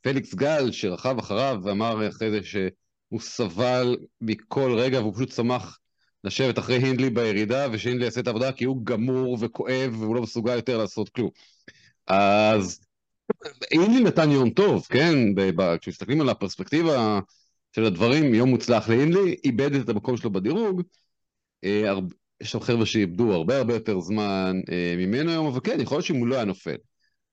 ופליקס 0.01 0.33
גל 0.33 0.71
שרכב 0.71 1.15
אחריו 1.19 1.59
ואמר 1.63 2.09
אחרי 2.09 2.31
זה 2.31 2.39
שהוא 2.43 3.19
סבל 3.19 3.97
מכל 4.21 4.75
רגע 4.77 4.99
והוא 4.99 5.13
פשוט 5.15 5.31
שמח 5.31 5.79
לשבת 6.23 6.59
אחרי 6.59 6.75
הינדלי 6.75 7.09
בירידה 7.09 7.67
ושהינדלי 7.71 8.05
יעשה 8.05 8.21
את 8.21 8.27
העבודה 8.27 8.51
כי 8.51 8.65
הוא 8.65 8.85
גמור 8.85 9.37
וכואב 9.41 9.95
והוא 9.99 10.15
לא 10.15 10.21
מסוגל 10.21 10.55
יותר 10.55 10.77
לעשות 10.77 11.09
כלום. 11.09 11.29
אז 12.07 12.79
הינדלי 13.71 14.03
נתן 14.03 14.31
יום 14.31 14.49
טוב, 14.49 14.87
כן? 14.89 15.17
כשמסתכלים 15.81 16.21
על 16.21 16.29
הפרספקטיבה 16.29 17.19
של 17.75 17.85
הדברים, 17.85 18.33
יום 18.33 18.49
מוצלח 18.49 18.89
להינדלי, 18.89 19.35
איבד 19.45 19.73
את 19.75 19.89
המקום 19.89 20.17
שלו 20.17 20.31
בדירוג. 20.31 20.81
אה, 21.63 21.93
יש 22.41 22.51
שם 22.51 22.59
חבר'ה 22.59 22.85
שאיבדו 22.85 23.33
הרבה 23.33 23.57
הרבה 23.57 23.73
יותר 23.73 23.99
זמן 23.99 24.61
אה, 24.71 24.95
ממנו 24.97 25.31
היום, 25.31 25.45
אבל 25.45 25.59
כן, 25.63 25.79
יכול 25.79 25.95
להיות 25.95 26.05
שאם 26.05 26.15
הוא 26.15 26.27
לא 26.27 26.35
היה 26.35 26.45
נופל, 26.45 26.75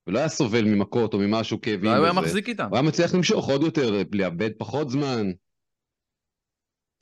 ולא 0.06 0.18
היה 0.18 0.28
סובל 0.28 0.64
ממכות 0.64 1.14
או 1.14 1.18
ממשהו 1.18 1.60
כאבים 1.60 1.90
הוא 1.90 2.04
היה 2.04 2.12
מחזיק 2.12 2.48
איתם. 2.48 2.68
הוא 2.68 2.76
היה 2.76 2.82
מצליח 2.82 3.14
למשוך 3.14 3.48
עוד 3.48 3.62
יותר, 3.62 4.02
לאבד 4.12 4.50
פחות 4.58 4.90
זמן. 4.90 5.30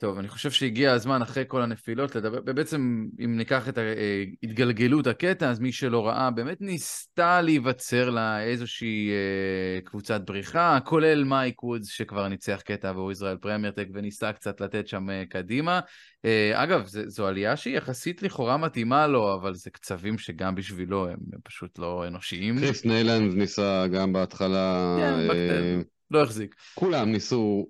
טוב, 0.01 0.17
אני 0.17 0.27
חושב 0.27 0.51
שהגיע 0.51 0.93
הזמן 0.93 1.21
אחרי 1.21 1.43
כל 1.47 1.61
הנפילות 1.61 2.15
לדבר, 2.15 2.39
ובעצם 2.45 3.05
אם 3.25 3.37
ניקח 3.37 3.69
את 3.69 3.77
אה, 3.77 4.23
התגלגלות 4.43 5.07
הקטע, 5.07 5.49
אז 5.49 5.59
מי 5.59 5.71
שלא 5.71 6.07
ראה, 6.07 6.31
באמת 6.31 6.61
ניסתה 6.61 7.41
להיווצר 7.41 8.09
לה 8.09 8.43
איזושהי 8.43 9.09
אה, 9.11 9.81
קבוצת 9.81 10.21
בריחה, 10.21 10.77
כולל 10.85 11.23
מייק 11.23 11.63
וודס 11.63 11.87
שכבר 11.87 12.27
ניצח 12.27 12.61
קטע 12.65 12.89
עבור 12.89 13.11
ישראל 13.11 13.37
פרמיירטק 13.37 13.87
וניסה 13.93 14.33
קצת 14.33 14.61
לתת 14.61 14.87
שם 14.87 15.09
אה, 15.09 15.23
קדימה. 15.29 15.79
אה, 16.25 16.63
אגב, 16.63 16.85
זה, 16.85 17.09
זו 17.09 17.27
עלייה 17.27 17.57
שהיא 17.57 17.77
יחסית 17.77 18.23
לכאורה 18.23 18.57
מתאימה 18.57 19.07
לו, 19.07 19.33
אבל 19.33 19.55
זה 19.55 19.69
קצבים 19.69 20.17
שגם 20.17 20.55
בשבילו 20.55 21.07
הם 21.07 21.19
פשוט 21.43 21.79
לא 21.79 22.07
אנושיים. 22.07 22.59
קריס 22.59 22.85
ניילנד 22.85 23.33
ניסה 23.33 23.87
גם 23.87 24.13
בהתחלה, 24.13 24.95
כן, 24.99 25.19
אה, 25.19 25.27
בקטע. 25.27 25.89
לא 26.11 26.23
החזיק. 26.23 26.55
כולם 26.75 27.11
ניסו, 27.11 27.67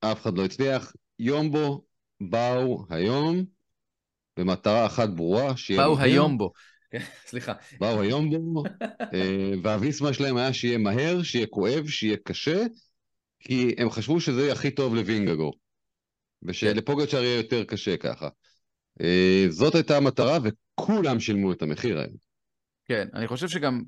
אף 0.00 0.22
אחד 0.22 0.38
לא 0.38 0.44
הצליח. 0.44 0.92
יומבו 1.20 1.84
באו 2.20 2.84
היום 2.90 3.44
במטרה 4.36 4.86
אחת 4.86 5.08
ברורה, 5.08 5.56
שיהיה 5.56 5.80
באו 5.82 5.94
מהר. 5.94 6.04
היום 6.04 6.38
בו. 6.38 6.52
כן, 6.90 6.98
סליחה. 7.26 7.52
באו 7.80 8.00
היום 8.00 8.52
בו, 8.54 8.62
אה, 9.14 9.52
והוויסמה 9.62 10.12
שלהם 10.12 10.36
היה 10.36 10.52
שיהיה 10.52 10.78
מהר, 10.78 11.22
שיהיה 11.22 11.46
כואב, 11.46 11.86
שיהיה 11.86 12.16
קשה, 12.24 12.62
כי 13.40 13.74
הם 13.78 13.90
חשבו 13.90 14.20
שזה 14.20 14.40
יהיה 14.40 14.52
הכי 14.52 14.70
טוב 14.70 14.94
לווינגגו, 14.94 15.50
ושלפוגצ'אר 16.42 17.22
יהיה 17.22 17.36
יותר 17.36 17.64
קשה 17.64 17.96
ככה. 17.96 18.28
אה, 19.00 19.44
זאת 19.48 19.74
הייתה 19.74 19.96
המטרה, 19.96 20.38
וכולם 20.42 21.20
שילמו 21.20 21.52
את 21.52 21.62
המחיר 21.62 21.98
היום. 21.98 22.16
כן, 22.84 23.08
אני 23.14 23.26
חושב 23.26 23.48
שגם 23.48 23.82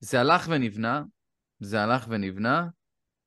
זה 0.00 0.20
הלך 0.20 0.48
ונבנה, 0.50 1.02
זה 1.60 1.82
הלך 1.82 2.06
ונבנה, 2.08 2.66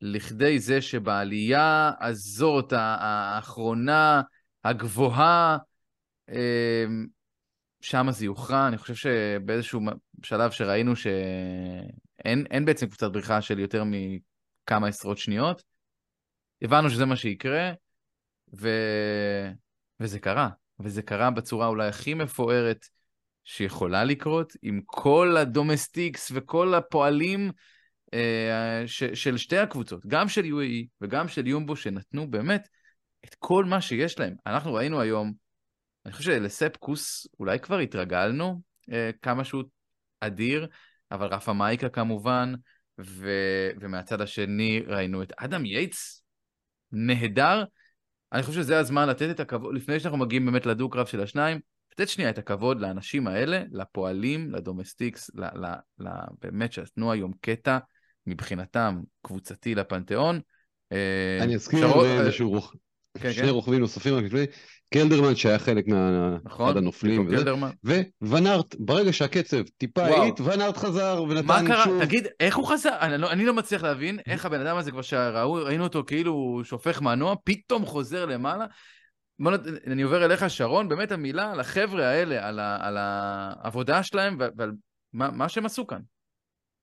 לכדי 0.01 0.60
זה 0.60 0.81
שבעלייה 0.81 1.91
הזאת, 2.00 2.74
האחרונה, 2.75 4.22
הגבוהה, 4.63 5.58
אמ, 6.29 7.05
שם 7.81 8.08
זה 8.10 8.25
יוכרע. 8.25 8.67
אני 8.67 8.77
חושב 8.77 8.96
שבאיזשהו 8.96 9.81
שלב 10.24 10.51
שראינו 10.51 10.96
שאין 10.96 12.46
אין 12.50 12.65
בעצם 12.65 12.88
קבוצת 12.88 13.12
בריחה 13.12 13.41
של 13.41 13.60
יותר 13.60 13.84
מכמה 13.86 14.88
עשרות 14.88 15.17
שניות, 15.17 15.63
הבנו 16.62 16.89
שזה 16.89 17.05
מה 17.05 17.15
שיקרה, 17.15 17.72
ו... 18.53 18.70
וזה 20.00 20.20
קרה. 20.20 20.50
וזה 20.79 21.01
קרה 21.01 21.31
בצורה 21.31 21.67
אולי 21.67 21.88
הכי 21.88 22.13
מפוארת 22.13 22.86
שיכולה 23.43 24.03
לקרות, 24.03 24.53
עם 24.62 24.81
כל 24.86 25.38
הדומסטיקס 25.38 26.31
וכל 26.36 26.74
הפועלים 26.74 27.51
ש, 28.86 29.03
של 29.03 29.38
שתי 29.38 29.58
הקבוצות, 29.58 30.06
גם 30.06 30.27
של 30.27 30.41
UAE 30.41 30.88
וגם 31.01 31.27
של 31.27 31.48
יומבו, 31.48 31.75
שנתנו 31.75 32.32
באמת 32.32 32.68
את 33.25 33.36
כל 33.39 33.65
מה 33.65 33.82
שיש 33.82 34.20
להם. 34.20 34.36
אנחנו 34.46 34.74
ראינו 34.74 35.01
היום, 35.01 35.34
אני 36.06 36.13
חושב 36.13 36.32
שלספקוס 36.32 37.27
אולי 37.39 37.60
כבר 37.60 37.77
התרגלנו 37.77 38.62
אה, 38.91 39.10
כמה 39.22 39.44
שהוא 39.44 39.63
אדיר, 40.20 40.68
אבל 41.12 41.27
רפה 41.27 41.53
מייקה 41.53 41.89
כמובן, 41.89 42.53
ו... 43.01 43.30
ומהצד 43.80 44.22
השני 44.22 44.82
ראינו 44.88 45.24
את 45.24 45.34
אדם 45.38 45.65
יייטס, 45.65 46.24
נהדר. 46.91 47.63
אני 48.34 48.44
חושב 48.44 48.62
שזה 48.62 48.80
הזמן 48.80 49.10
לתת 49.10 49.30
את 49.32 49.39
הכבוד, 49.39 49.75
לפני 49.75 50.00
שאנחנו 50.00 50.18
מגיעים 50.18 50.46
באמת 50.46 50.65
לדו-קרב 50.65 51.06
של 51.06 51.22
השניים, 51.22 51.60
לתת 51.91 52.10
שנייה 52.10 52.30
את 52.30 52.38
הכבוד 52.38 52.80
לאנשים 52.80 53.27
האלה, 53.27 53.63
לפועלים, 53.72 54.51
ל 54.51 54.58
domestiques, 54.58 55.31
ל... 55.36 55.44
ל... 55.44 55.65
ל... 56.00 56.10
באמת 56.41 56.74
שנתנו 56.74 57.12
היום 57.12 57.32
קטע 57.41 57.77
מבחינתם 58.31 59.00
קבוצתי 59.21 59.75
לפנתיאון. 59.75 60.39
אה, 60.91 61.38
אני 61.41 61.55
אזכיר 61.55 61.88
איזשהו 62.05 62.50
רוח... 62.50 62.73
כן, 63.17 63.33
שני 63.33 63.43
כן. 63.43 63.50
רוכבים 63.50 63.79
נוספים 63.79 64.15
רק 64.15 64.23
לפני, 64.23 64.45
קלדרמן 64.93 65.35
שהיה 65.35 65.59
חלק 65.59 65.88
מה... 65.88 66.38
נכון, 66.43 66.77
הנופלים, 66.77 67.27
וזה. 67.27 68.03
וואן 68.21 68.49
ארט, 68.49 68.75
ברגע 68.79 69.13
שהקצב 69.13 69.63
טיפה. 69.77 70.03
האט, 70.03 70.39
וואן 70.39 70.61
ארט 70.61 70.77
חזר 70.77 71.23
ונתן 71.29 71.47
מה 71.47 71.61
קרה? 71.67 71.83
שוב... 71.83 72.03
תגיד, 72.05 72.27
איך 72.39 72.57
הוא 72.57 72.67
חזר? 72.67 72.97
אני 73.01 73.17
לא, 73.17 73.31
אני 73.31 73.45
לא 73.45 73.53
מצליח 73.53 73.83
להבין 73.83 74.19
איך 74.25 74.45
הבן 74.45 74.61
אדם 74.61 74.77
הזה, 74.77 74.91
כבר 74.91 75.01
שראינו 75.01 75.83
אותו 75.83 76.03
כאילו 76.07 76.61
שופך 76.63 77.01
מנוע, 77.01 77.35
פתאום 77.43 77.85
חוזר 77.85 78.25
למעלה. 78.25 78.65
בוא, 79.39 79.51
אני 79.88 80.01
עובר 80.01 80.25
אליך, 80.25 80.50
שרון, 80.50 80.89
באמת 80.89 81.11
המילה 81.11 81.51
על 81.51 81.59
החבר'ה 81.59 82.07
האלה, 82.07 82.47
על, 82.47 82.59
ה, 82.59 82.77
על 82.81 82.97
העבודה 83.00 84.03
שלהם 84.03 84.38
ועל 84.57 84.71
מה, 85.13 85.31
מה 85.31 85.50
שהם 85.50 85.65
עשו 85.65 85.88
כאן. 85.88 86.00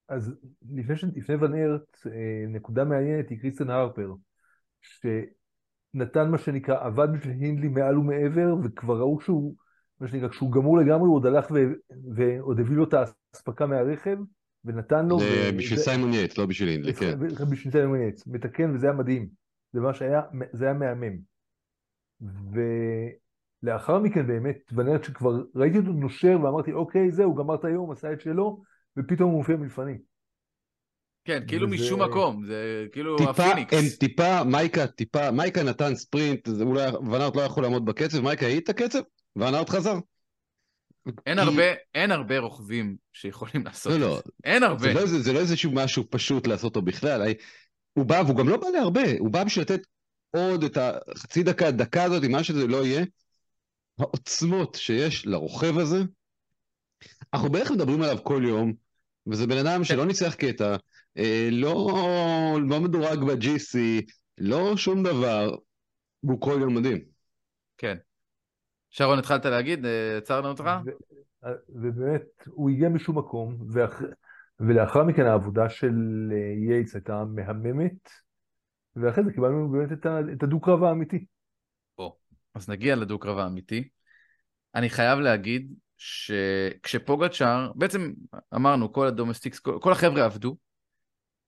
אז 0.08 0.34
לפני, 0.74 0.96
ש... 0.96 1.04
לפני 1.16 1.34
ונארט, 1.34 1.98
אה, 2.06 2.44
נקודה 2.48 2.84
מעניינת 2.84 3.28
היא 3.30 3.38
קריסטן 3.40 3.70
הרפר, 3.70 4.12
שנתן 4.82 6.30
מה 6.30 6.38
שנקרא, 6.38 6.84
עבד 6.86 7.08
בשביל 7.12 7.36
הינדלי 7.40 7.68
מעל 7.68 7.98
ומעבר, 7.98 8.54
וכבר 8.64 8.98
ראו 8.98 9.20
שהוא, 9.20 9.54
מה 10.00 10.08
שנקרא, 10.08 10.28
כשהוא 10.28 10.52
גמור 10.52 10.78
לגמרי, 10.78 11.06
הוא 11.06 11.14
עוד 11.16 11.26
הלך 11.26 11.50
ו... 11.50 11.54
ועוד 12.14 12.60
הביא 12.60 12.76
לו 12.76 12.84
את 12.84 12.94
האספקה 12.94 13.66
מהרכב, 13.66 14.16
ונתן 14.64 15.06
לו... 15.06 15.18
זה 15.20 15.50
ו... 15.54 15.58
בשביל 15.58 15.78
זה- 15.78 15.84
סיימון 15.84 16.12
יייטס, 16.12 16.38
לא 16.38 16.46
בשביל 16.46 16.68
הינדלי, 16.68 16.94
כן. 16.94 17.18
בשביל 17.50 17.72
סיימון 17.72 18.00
יייטס, 18.00 18.26
מתקן, 18.26 18.74
וזה 18.74 18.86
היה 18.86 18.96
מדהים. 18.96 19.28
זה 19.72 19.80
מה 19.80 19.94
שהיה, 19.94 20.22
זה 20.52 20.64
היה 20.64 20.74
מהמם. 20.74 21.16
ולאחר 23.62 23.98
מכן 23.98 24.26
באמת, 24.26 24.56
וואן 24.72 24.90
ארט 24.90 25.04
שכבר 25.04 25.42
ראיתי 25.54 25.78
אותו 25.78 25.92
נושר 25.92 26.38
ואמרתי, 26.42 26.72
אוקיי, 26.72 27.10
זהו, 27.10 27.34
גמר 27.34 27.54
את 27.54 27.64
היום, 27.64 27.90
עשה 27.90 28.12
את 28.12 28.20
שלו, 28.20 28.62
ופתאום 28.98 29.30
הוא 29.30 29.38
מופיע 29.38 29.56
מלפנים. 29.56 29.98
כן, 31.24 31.42
כאילו 31.48 31.66
וזה- 31.70 31.74
משום 31.74 32.02
מקום, 32.02 32.46
זה 32.46 32.86
כאילו 32.92 33.16
טיפה, 33.18 33.30
הפיניקס. 33.30 33.74
הם 33.74 33.84
טיפה, 34.00 34.44
מייקה 34.44 34.86
טיפה, 34.86 35.30
מייקה 35.30 35.62
נתן 35.62 35.94
ספרינט, 35.94 36.48
זה 36.48 36.64
אולי 36.64 36.88
וואן 36.96 37.19
ארט 37.19 37.36
לא 37.36 37.42
יכול 37.42 37.62
לעמוד 37.62 37.84
בקצב, 37.84 38.20
מייקה 38.20 38.46
האט 38.46 38.64
את 38.64 38.68
הקצב, 38.68 38.98
ונארט 39.36 39.70
חזר. 39.70 39.94
אין 41.26 41.38
הרבה, 41.38 41.62
אין 41.94 42.10
הרבה 42.10 42.38
רוכבים 42.38 42.96
שיכולים 43.12 43.64
לעשות 43.64 43.92
לא, 43.92 43.96
את 43.96 44.00
לא, 44.00 44.14
זה. 44.24 44.30
אין 44.44 44.62
הרבה. 44.62 44.78
זה 44.82 44.92
לא, 44.94 45.00
איזה- 45.00 45.20
זה 45.20 45.32
לא 45.32 45.38
איזשהו 45.38 45.72
משהו 45.74 46.04
פשוט 46.10 46.46
לעשות 46.46 46.64
אותו 46.64 46.82
בכלל, 46.82 47.22
הי- 47.22 47.34
הוא 47.92 48.06
בא, 48.06 48.22
והוא 48.26 48.36
גם 48.36 48.48
לא 48.48 48.56
בא 48.56 48.66
להרבה, 48.68 49.02
הוא 49.18 49.30
בא 49.30 49.44
בשביל 49.44 49.62
לתת 49.64 49.80
עוד 50.30 50.64
את 50.64 50.76
החצי 50.76 51.42
דקה, 51.42 51.70
דקה 51.70 52.04
הזאת, 52.04 52.24
מה 52.24 52.44
שזה 52.44 52.66
לא 52.66 52.84
יהיה, 52.84 53.04
העוצמות 53.98 54.74
שיש 54.74 55.26
לרוכב 55.26 55.78
הזה, 55.78 55.98
אנחנו 57.34 57.48
בערך 57.50 57.70
מדברים 57.70 58.02
עליו 58.02 58.18
כל 58.24 58.42
יום, 58.48 58.72
וזה 59.30 59.46
בן 59.46 59.66
אדם 59.66 59.84
שלא 59.84 60.06
ניצח 60.06 60.34
קטע, 60.34 60.76
אה, 61.18 61.48
לא, 61.52 61.88
לא 62.68 62.80
מדורג 62.80 63.18
ב-GC, 63.18 63.78
לא 64.38 64.76
שום 64.76 65.02
דבר, 65.02 65.56
והוא 66.22 66.40
כל 66.40 66.58
יום 66.60 66.74
מדהים. 66.74 66.98
כן. 67.78 67.96
שרון, 68.90 69.18
התחלת 69.18 69.44
להגיד, 69.44 69.86
אה, 69.86 70.16
עצרנו 70.16 70.48
אותך? 70.48 70.70
ו- 70.86 71.48
ובאמת, 71.68 72.22
הוא 72.46 72.70
הגיע 72.70 72.88
משום 72.88 73.18
מקום, 73.18 73.56
ואח... 73.72 74.02
ולאחר 74.60 75.04
מכן 75.04 75.26
העבודה 75.26 75.68
של 75.68 75.94
אה, 76.32 76.70
יייטס 76.70 76.94
הייתה 76.94 77.24
מהממת, 77.24 78.10
ואחרי 78.96 79.24
זה 79.24 79.32
קיבלנו 79.32 79.68
באמת 79.68 79.92
את, 79.92 80.06
ה... 80.06 80.20
את 80.32 80.42
הדו-קרב 80.42 80.82
האמיתי. 80.82 81.24
אז 82.54 82.68
נגיע 82.68 82.96
לדו-קרב 82.96 83.38
האמיתי. 83.38 83.88
אני 84.74 84.90
חייב 84.90 85.18
להגיד 85.18 85.74
שכשפוגאצ'אר, 85.98 87.72
בעצם 87.74 88.12
אמרנו, 88.54 88.92
כל 88.92 89.06
ה 89.06 89.10
domestiques, 89.10 89.58
כל, 89.58 89.78
כל 89.82 89.92
החבר'ה 89.92 90.24
עבדו, 90.24 90.56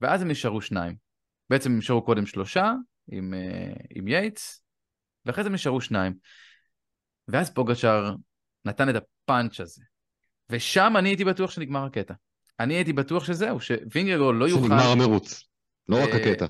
ואז 0.00 0.22
הם 0.22 0.28
נשארו 0.28 0.60
שניים. 0.60 0.96
בעצם 1.50 1.70
הם 1.70 1.78
נשארו 1.78 2.02
קודם 2.02 2.26
שלושה 2.26 2.72
עם, 3.08 3.34
אה, 3.34 3.72
עם 3.90 4.08
ייטס, 4.08 4.64
ואחרי 5.26 5.44
זה 5.44 5.48
הם 5.48 5.54
נשארו 5.54 5.80
שניים. 5.80 6.14
ואז 7.28 7.54
פוגצ'אר 7.54 8.14
נתן 8.64 8.88
את 8.88 8.94
הפאנץ' 8.94 9.60
הזה. 9.60 9.82
ושם 10.50 10.94
אני 10.98 11.08
הייתי 11.08 11.24
בטוח 11.24 11.50
שנגמר 11.50 11.84
הקטע. 11.84 12.14
אני 12.60 12.74
הייתי 12.74 12.92
בטוח 12.92 13.24
שזהו, 13.24 13.60
שווינגגור 13.60 14.34
לא 14.34 14.48
יוכל... 14.48 14.62
שנגמר 14.62 14.90
המרוץ, 14.92 15.44
לא 15.88 15.96
רק 15.96 16.08
אה, 16.08 16.16
הקטע. 16.16 16.46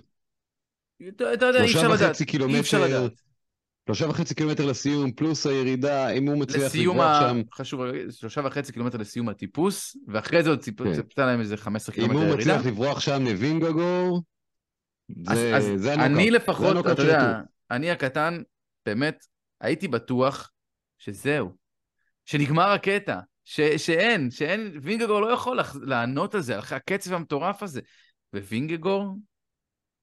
אתה 1.09 1.47
יודע, 1.47 1.61
אי 1.61 1.65
אפשר 1.65 1.81
שלושה 1.81 1.95
לדעת. 1.95 2.11
וחצי 2.11 2.25
אי 2.25 2.61
אפשר 2.61 2.87
קילומטר. 2.87 3.30
שלושה 3.95 4.09
וחצי 4.11 4.35
קילומטר 4.35 4.67
לסיום, 4.67 5.13
פלוס 5.13 5.47
הירידה, 5.47 6.11
אם 6.11 6.29
הוא 6.29 6.39
מצליח 6.39 6.73
ה... 7.01 7.21
שם, 7.21 7.43
חשוב, 7.55 7.81
שלושה 8.11 8.41
וחצי 8.45 8.73
קילומטר 8.73 8.99
לסיום 8.99 9.29
הטיפוס, 9.29 9.97
ואחרי 10.09 10.43
זה 10.43 10.51
עוד 10.51 10.61
ציפ- 10.61 10.85
כן. 10.85 10.95
ציפתה 10.95 11.27
להם 11.27 11.41
איזה 11.41 11.57
15 11.57 11.95
אם 11.95 12.01
קילומטר 12.01 12.19
הוא 12.19 12.35
ירידה. 12.35 12.57
מצליח 12.57 12.67
לברוח 12.73 13.01
שם 13.01 13.25
לווינגגור, 13.25 14.23
זה 15.27 15.57
אז 15.57 15.65
זה 15.77 15.93
הנוקאוט. 15.93 16.17
אני 16.17 16.25
זה 16.25 16.31
לפחות, 16.31 16.71
הנוקאוט 16.71 16.93
אתה 16.95 17.03
יודע. 17.03 17.41
אני 17.71 17.91
הקטן, 17.91 18.43
באמת, 18.87 19.27
הייתי 19.61 19.89
בטוח 19.89 20.51
שזהו, 20.99 21.57
שנגמר 22.25 22.69
הקטע, 22.69 23.19
ש, 23.45 23.61
שאין, 23.61 24.31
שאין, 24.31 24.79
וינגגור 24.83 25.21
לא 25.21 25.33
יכול 25.33 25.59
לענות 25.83 26.35
על 26.35 26.41
זה, 26.41 26.59
אחרי 26.59 26.77
הקצב 26.77 27.13
המטורף 27.13 27.63
הזה. 27.63 27.81
ווינגגור, 28.35 29.17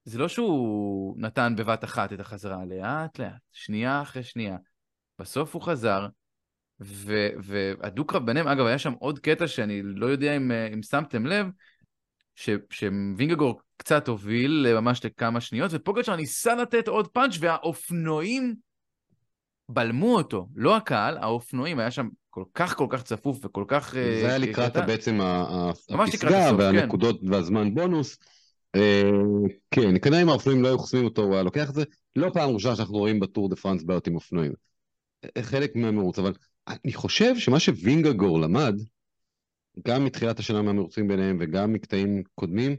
זה 0.08 0.20
לא 0.20 0.28
שהוא 0.28 1.16
נתן 1.18 1.54
בבת 1.58 1.84
אחת 1.84 2.14
את 2.14 2.20
החזרה, 2.20 2.66
לאט 2.66 3.20
לאט, 3.20 3.32
שנייה 3.52 4.02
אחרי 4.02 4.24
שנייה. 4.24 4.58
בסוף 5.20 5.54
הוא 5.54 5.62
חזר, 5.62 6.08
ו- 6.80 7.30
והדו-קרב 7.44 8.26
ביניהם, 8.26 8.48
אגב, 8.48 8.66
היה 8.66 8.80
שם 8.80 8.94
עוד 9.00 9.20
קטע 9.20 9.48
שאני 9.48 9.82
לא 9.84 10.06
יודע 10.06 10.38
אם, 10.38 10.52
אה, 10.52 10.68
אם 10.74 10.84
שמתם 10.84 11.26
לב, 11.26 11.48
ש- 12.36 12.50
שווינגגור 12.70 13.62
קצת 13.78 14.08
הוביל 14.08 14.66
אה, 14.70 14.82
ממש 14.82 15.06
לכמה 15.06 15.42
שניות, 15.42 15.72
ופוגצ'ר 15.74 16.16
ניסה 16.16 16.56
לתת 16.56 16.88
עוד 16.88 17.08
פאנץ' 17.08 17.38
והאופנועים 17.40 18.56
בלמו 19.70 20.16
אותו, 20.16 20.48
לא 20.56 20.78
הקהל, 20.78 21.18
האופנועים, 21.18 21.80
היה 21.80 21.92
שם 21.92 22.08
כל 22.30 22.44
כך 22.54 22.76
כל 22.76 22.88
כך 22.90 23.04
צפוף 23.04 23.46
וכל 23.46 23.66
כך... 23.68 23.96
אה, 23.96 24.18
זה 24.22 24.28
היה 24.28 24.38
לקראת. 24.38 24.78
בעצם 24.78 25.20
הפסגה 25.22 26.50
כן. 26.50 26.56
והנקודות 26.58 27.20
והזמן 27.24 27.76
בונוס. 27.76 28.18
אה, 28.76 29.12
כן, 29.72 30.00
כנראה 30.02 30.22
אם 30.22 30.30
האופנועים 30.30 30.64
לא 30.64 30.68
היו 30.68 30.80
חוסמים 30.80 31.06
אותו, 31.06 31.22
הוא 31.22 31.34
היה 31.34 31.44
לוקח 31.44 31.70
את 31.70 31.76
זה. 31.76 31.84
לא 32.16 32.30
פעם 32.34 32.50
ראשונה 32.50 32.76
שאנחנו 32.76 32.98
רואים 32.98 33.20
בטור 33.20 33.50
דה 33.50 33.56
פרנס 33.56 33.84
בעיות 33.84 34.08
עם 34.08 34.16
אופנועים. 34.16 34.52
אה, 35.24 35.44
חלק 35.44 35.76
מהמרוץ, 35.76 36.20
אבל 36.20 36.34
אני 36.68 36.94
חושב 36.94 37.38
שמה 37.38 37.60
שווינגגור 37.60 38.40
למד, 38.40 38.76
גם 39.88 40.06
מתחילת 40.06 40.40
השנה 40.40 40.62
מהמרוצים 40.62 41.08
ביניהם 41.08 41.38
וגם 41.40 41.74
מקטעים 41.74 42.24
קודמים, 42.36 42.76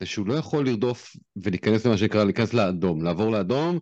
זה 0.00 0.06
שהוא 0.06 0.26
לא 0.26 0.34
יכול 0.34 0.66
לרדוף 0.66 1.16
ולהיכנס 1.36 1.86
למה 1.86 1.98
שנקרא, 1.98 2.24
להיכנס 2.24 2.54
לאדום, 2.54 3.02
לעבור 3.02 3.30
לאדום, 3.30 3.78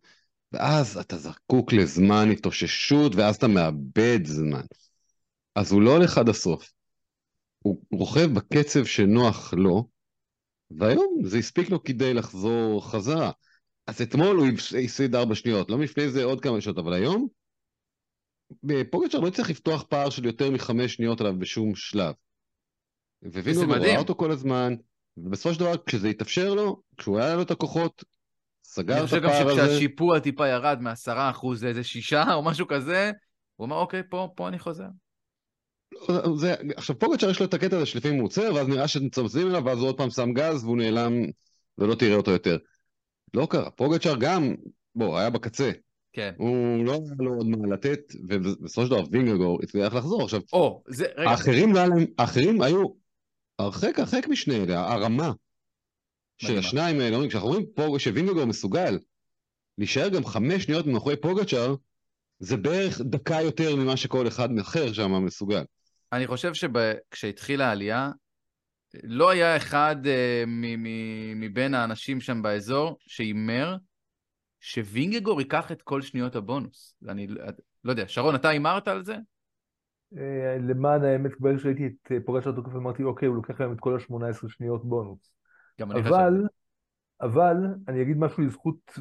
ואז 0.53 0.97
אתה 0.99 1.17
זקוק 1.17 1.73
לזמן 1.73 2.31
התאוששות, 2.31 3.15
ואז 3.15 3.37
אתה 3.37 3.49
מאבד 3.49 4.21
זמן. 4.25 4.65
אז 5.55 5.73
הוא 5.73 5.83
לא 5.83 5.97
הולך 5.97 6.19
עד 6.19 6.29
הסוף. 6.29 6.73
הוא 7.59 7.83
רוכב 7.93 8.35
בקצב 8.35 8.85
שנוח 8.85 9.55
לו, 9.55 9.89
והיום 10.71 11.21
זה 11.25 11.39
הספיק 11.39 11.71
לו 11.71 11.85
כדי 11.85 12.15
לחזור 12.15 12.91
חזרה. 12.91 13.31
אז 13.87 14.03
אתמול 14.03 14.37
הוא 14.37 14.47
הפסיד 14.85 15.15
ארבע 15.15 15.35
שניות, 15.35 15.71
לא 15.71 15.79
לפני 15.79 16.09
זה 16.09 16.25
עוד 16.25 16.41
כמה 16.41 16.61
שניות, 16.61 16.79
אבל 16.79 16.93
היום 16.93 17.27
פוגצ'ר 18.91 19.21
לא 19.21 19.31
צריך 19.31 19.51
לפתוח 19.51 19.83
פער 19.83 20.11
של 20.11 20.25
יותר 20.25 20.51
מחמש 20.51 20.95
שניות 20.95 21.21
עליו 21.21 21.39
בשום 21.39 21.75
שלב. 21.75 22.15
ווינגו 23.23 23.67
מדהים. 23.67 23.83
ראה 23.83 23.99
אותו 23.99 24.15
כל 24.15 24.31
הזמן, 24.31 24.75
ובסופו 25.17 25.55
של 25.55 25.61
דבר 25.61 25.73
כשזה 25.87 26.09
התאפשר 26.09 26.55
לו, 26.55 26.83
כשהוא 26.99 27.19
היה 27.19 27.37
לו 27.37 27.43
את 27.43 27.51
הכוחות, 27.51 28.05
סגר 28.65 28.95
אני 28.95 29.01
את 29.01 29.09
חושב 29.09 29.23
גם 29.23 29.29
הפער 29.29 29.51
הזה. 29.51 29.63
שכשהשיפוע 29.63 30.19
טיפה 30.19 30.49
ירד 30.49 30.79
מעשרה 30.81 31.31
אחוז 31.31 31.65
לאיזה 31.65 31.85
שישה 31.85 32.35
או 32.35 32.45
משהו 32.45 32.67
כזה, 32.67 33.11
הוא 33.57 33.67
אמר, 33.67 33.77
אוקיי, 33.77 34.03
פה, 34.11 34.29
פה 34.37 34.49
אני 34.49 34.59
חוזר. 34.59 34.89
זה, 36.37 36.55
עכשיו 36.77 36.99
פוגצ'ר 36.99 37.31
יש 37.31 37.41
לו 37.41 37.47
את 37.47 37.55
הקטע 37.55 37.77
הזה 37.77 37.87
שלפעמים 37.87 38.19
הוא 38.19 38.27
עוצר, 38.27 38.51
ואז 38.55 38.69
נראה 38.69 38.89
שמצמצמים 38.89 39.47
אליו, 39.47 39.65
ואז 39.65 39.79
הוא 39.79 39.89
עוד 39.89 39.97
פעם 39.97 40.11
שם 40.11 40.33
גז 40.33 40.65
והוא 40.65 40.77
נעלם 40.77 41.13
ולא 41.79 41.95
תראה 41.95 42.15
אותו 42.17 42.31
יותר. 42.31 42.57
לא 43.35 43.47
קרה, 43.51 43.71
פוגצ'ר 43.71 44.15
גם, 44.21 44.55
בוא, 44.95 45.19
היה 45.19 45.31
בקצה, 45.31 45.71
כן. 46.13 46.33
הוא 46.39 46.85
לא 46.85 46.93
היה 46.93 47.15
לו 47.19 47.35
עוד 47.35 47.47
מה 47.47 47.75
לתת, 47.75 48.01
ובסופו 48.29 48.85
של 48.85 48.91
דבר 48.91 49.03
וינגגור 49.11 49.59
הצליח 49.63 49.95
לחזור. 49.95 50.23
עכשיו, 50.23 50.41
או, 50.53 50.83
זה, 50.89 51.07
רגע, 51.17 51.31
האחרים 51.31 51.73
לא 51.75 51.81
להם, 51.81 52.07
האחרים 52.19 52.63
היו 52.63 52.85
הרחק 53.59 53.99
הרחק 53.99 54.27
משני 54.29 54.57
אלה, 54.57 54.93
הרמה 54.93 55.33
של. 56.39 56.59
השניים 56.59 57.01
האלה, 57.01 57.29
כשאנחנו 57.29 57.49
אומרים 57.49 57.67
פוג- 57.75 57.99
שווינגגור 57.99 58.45
מסוגל 58.45 58.99
להישאר 59.79 60.09
גם 60.09 60.25
חמש 60.25 60.65
שניות 60.65 60.87
מאחורי 60.87 61.17
פוגצ'ר, 61.17 61.75
זה 62.39 62.57
בערך 62.57 63.01
דקה 63.01 63.43
יותר 63.43 63.77
ממה 63.77 63.97
שכל 63.97 64.29
אחד 64.29 64.49
אחר 64.61 64.93
שם 64.93 65.25
מסוגל. 65.25 65.63
אני 66.17 66.27
חושב 66.27 66.53
שכשהתחילה 66.55 67.69
העלייה, 67.69 68.11
לא 69.05 69.31
היה 69.31 69.57
אחד 69.57 69.97
אה, 70.07 70.45
מ- 70.47 70.83
מ- 70.83 71.41
מבין 71.41 71.75
האנשים 71.75 72.21
שם 72.21 72.43
באזור 72.43 72.97
שהימר 73.01 73.77
שווינגגור 74.61 75.41
ייקח 75.41 75.73
את 75.73 75.83
כל 75.83 76.03
שניות 76.03 76.37
הבונוס. 76.37 76.95
אני 77.09 77.27
לא 77.85 77.91
יודע, 77.91 78.05
שרון, 78.09 78.35
אתה 78.35 78.49
הימרת 78.49 78.89
על 78.89 79.05
זה? 79.05 79.17
אה, 80.19 80.59
למען 80.61 81.05
האמת, 81.05 81.33
ברגע 81.41 81.59
שראיתי 81.59 81.87
את 81.87 82.13
אה, 82.13 82.17
פוגש 82.27 82.47
התוקף 82.47 82.75
אמרתי, 82.75 83.03
אוקיי, 83.03 83.29
הוא 83.29 83.37
לוקח 83.37 83.61
להם 83.61 83.73
את 83.73 83.81
כל 83.81 83.97
ה-18 83.97 84.49
שניות 84.49 84.85
בונוס. 84.85 85.33
גם 85.81 85.93
אני 85.93 86.01
אבל, 86.01 86.09
חשבתי. 86.09 86.55
אבל, 87.21 87.57
אני 87.89 88.03
אגיד 88.03 88.17
משהו 88.17 88.43
לזכות, 88.43 88.99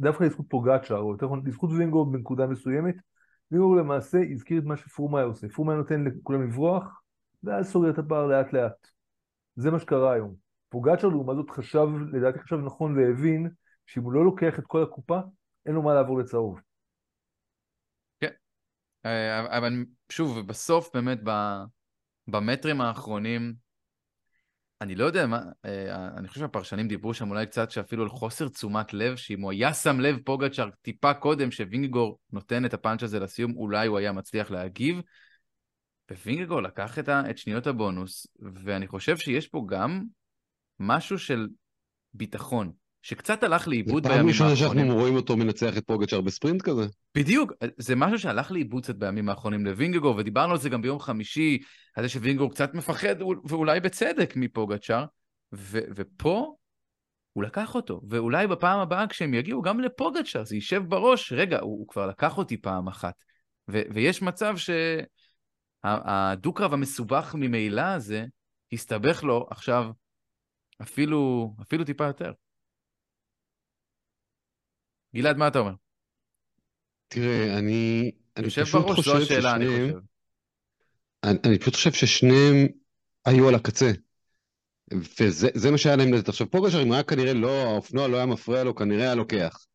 דווקא 0.00 0.24
לזכות 0.24 0.46
פוגצ'ה, 0.48 0.96
או 0.96 1.12
יותר 1.12 1.26
נכון, 1.26 1.42
לזכות 1.46 1.70
וינגו 1.70 2.06
בנקודה 2.06 2.46
מסוימת. 2.46 2.94
וינגו 3.50 3.74
למעשה 3.74 4.18
הזכיר 4.30 4.58
את 4.58 4.64
מה 4.64 4.76
שפרומאי 4.76 5.22
עושה. 5.22 5.48
פרומאי 5.48 5.76
נותן 5.76 6.04
לכולם 6.04 6.42
לברוח, 6.42 7.02
ואז 7.42 7.70
סוגר 7.72 7.90
את 7.90 7.98
הפער 7.98 8.26
לאט 8.26 8.52
לאט. 8.52 8.88
זה 9.56 9.70
מה 9.70 9.78
שקרה 9.78 10.12
היום. 10.12 10.34
פוגצ'ה 10.68 11.06
לעומת 11.06 11.36
זאת 11.36 11.50
חשב, 11.50 11.88
לדעתי 12.12 12.38
חשב 12.38 12.56
נכון 12.56 12.98
והבין, 12.98 13.50
שאם 13.86 14.02
הוא 14.02 14.12
לא 14.12 14.24
לוקח 14.24 14.58
את 14.58 14.64
כל 14.66 14.82
הקופה, 14.82 15.20
אין 15.66 15.74
לו 15.74 15.82
מה 15.82 15.94
לעבור 15.94 16.18
לצהוב. 16.18 16.60
אה, 19.06 19.58
אבל 19.58 19.84
שוב, 20.08 20.46
בסוף 20.46 20.90
באמת 20.94 21.18
במטרים 22.28 22.80
האחרונים, 22.80 23.54
אני 24.80 24.94
לא 24.94 25.04
יודע 25.04 25.26
מה, 25.26 25.42
אה, 25.64 26.08
אני 26.16 26.28
חושב 26.28 26.40
שהפרשנים 26.40 26.88
דיברו 26.88 27.14
שם 27.14 27.30
אולי 27.30 27.46
קצת 27.46 27.70
שאפילו 27.70 28.02
על 28.02 28.08
חוסר 28.08 28.48
תשומת 28.48 28.92
לב, 28.92 29.16
שאם 29.16 29.40
הוא 29.40 29.50
היה 29.50 29.74
שם 29.74 30.00
לב 30.00 30.18
פוגצ'אר 30.24 30.70
טיפה 30.82 31.14
קודם 31.14 31.50
שווינגגור 31.50 32.18
נותן 32.32 32.64
את 32.64 32.74
הפאנץ' 32.74 33.02
הזה 33.02 33.20
לסיום, 33.20 33.56
אולי 33.56 33.86
הוא 33.86 33.98
היה 33.98 34.12
מצליח 34.12 34.50
להגיב. 34.50 35.00
ווינגגור 36.10 36.62
לקח 36.62 36.98
את, 36.98 37.08
ה, 37.08 37.30
את 37.30 37.38
שניות 37.38 37.66
הבונוס, 37.66 38.26
ואני 38.64 38.86
חושב 38.86 39.16
שיש 39.16 39.48
פה 39.48 39.64
גם 39.68 40.02
משהו 40.80 41.18
של 41.18 41.48
ביטחון, 42.14 42.72
שקצת 43.06 43.42
הלך 43.42 43.64
זה 43.64 43.70
לאיבוד 43.70 44.02
פעם 44.02 44.12
בימים 44.12 44.28
ראשונה 44.28 44.50
האחרונים. 44.50 44.84
שאנחנו 44.84 45.00
רואים 45.00 45.16
אותו 45.16 45.36
מנצח 45.36 45.78
את 45.78 45.86
פוגצ'אר 45.86 46.20
בספרינט 46.20 46.62
כזה. 46.62 46.82
בדיוק, 47.16 47.52
זה 47.78 47.96
משהו 47.96 48.18
שהלך 48.18 48.50
לאיבוד 48.50 48.82
קצת 48.82 48.94
בימים 48.94 49.28
האחרונים 49.28 49.66
לווינגגור, 49.66 50.16
ודיברנו 50.16 50.52
על 50.52 50.58
זה 50.58 50.68
גם 50.68 50.82
ביום 50.82 50.98
חמישי, 50.98 51.58
על 51.96 52.04
זה 52.04 52.08
שווינגגור 52.08 52.50
קצת 52.50 52.74
מפחד, 52.74 53.16
ואולי 53.44 53.80
בצדק, 53.80 54.32
מפוגצ'אר, 54.36 55.04
ו- 55.54 55.78
ופה 55.96 56.54
הוא 57.32 57.44
לקח 57.44 57.74
אותו, 57.74 58.00
ואולי 58.08 58.46
בפעם 58.46 58.80
הבאה 58.80 59.06
כשהם 59.06 59.34
יגיעו 59.34 59.62
גם 59.62 59.80
לפוגצ'אר, 59.80 60.44
זה 60.44 60.54
יישב 60.54 60.82
בראש, 60.88 61.32
רגע, 61.32 61.60
הוא, 61.60 61.78
הוא 61.78 61.88
כבר 61.88 62.06
לקח 62.06 62.38
אותי 62.38 62.56
פעם 62.56 62.88
אחת. 62.88 63.14
ו- 63.70 63.82
ויש 63.94 64.22
מצב 64.22 64.54
שהדו-קרב 65.84 66.72
המסובך 66.72 67.34
ממילא 67.38 67.82
הזה, 67.82 68.24
הסתבך 68.72 69.24
לו 69.24 69.46
עכשיו 69.50 69.90
אפילו, 70.82 71.54
אפילו 71.62 71.84
טיפה 71.84 72.04
יותר. 72.04 72.32
גלעד, 75.14 75.36
מה 75.36 75.48
אתה 75.48 75.58
אומר? 75.58 75.72
תראה, 77.08 77.58
אני, 77.58 78.10
אני 78.36 78.46
פשוט 78.46 78.68
בראש, 78.72 78.96
חושב 78.98 79.16
השאלה, 79.16 79.54
אני 79.54 79.64
ששניהם, 79.64 79.88
חושב. 79.88 80.00
אני, 81.24 81.38
אני 81.44 81.58
פשוט 81.58 81.74
חושב 81.74 81.92
ששניהם 81.92 82.66
היו 83.26 83.48
על 83.48 83.54
הקצה. 83.54 83.90
וזה 85.20 85.48
זה 85.54 85.70
מה 85.70 85.78
שהיה 85.78 85.96
להם 85.96 86.12
לתת. 86.12 86.28
עכשיו, 86.28 86.50
פוגצ'אר, 86.50 86.82
אם 86.82 86.92
היה 86.92 87.02
כנראה 87.02 87.34
לא, 87.34 87.62
האופנוע 87.62 88.08
לא 88.08 88.16
היה 88.16 88.26
מפריע 88.26 88.64
לו, 88.64 88.74
כנראה 88.74 89.02
היה 89.02 89.14
לוקח. 89.14 89.66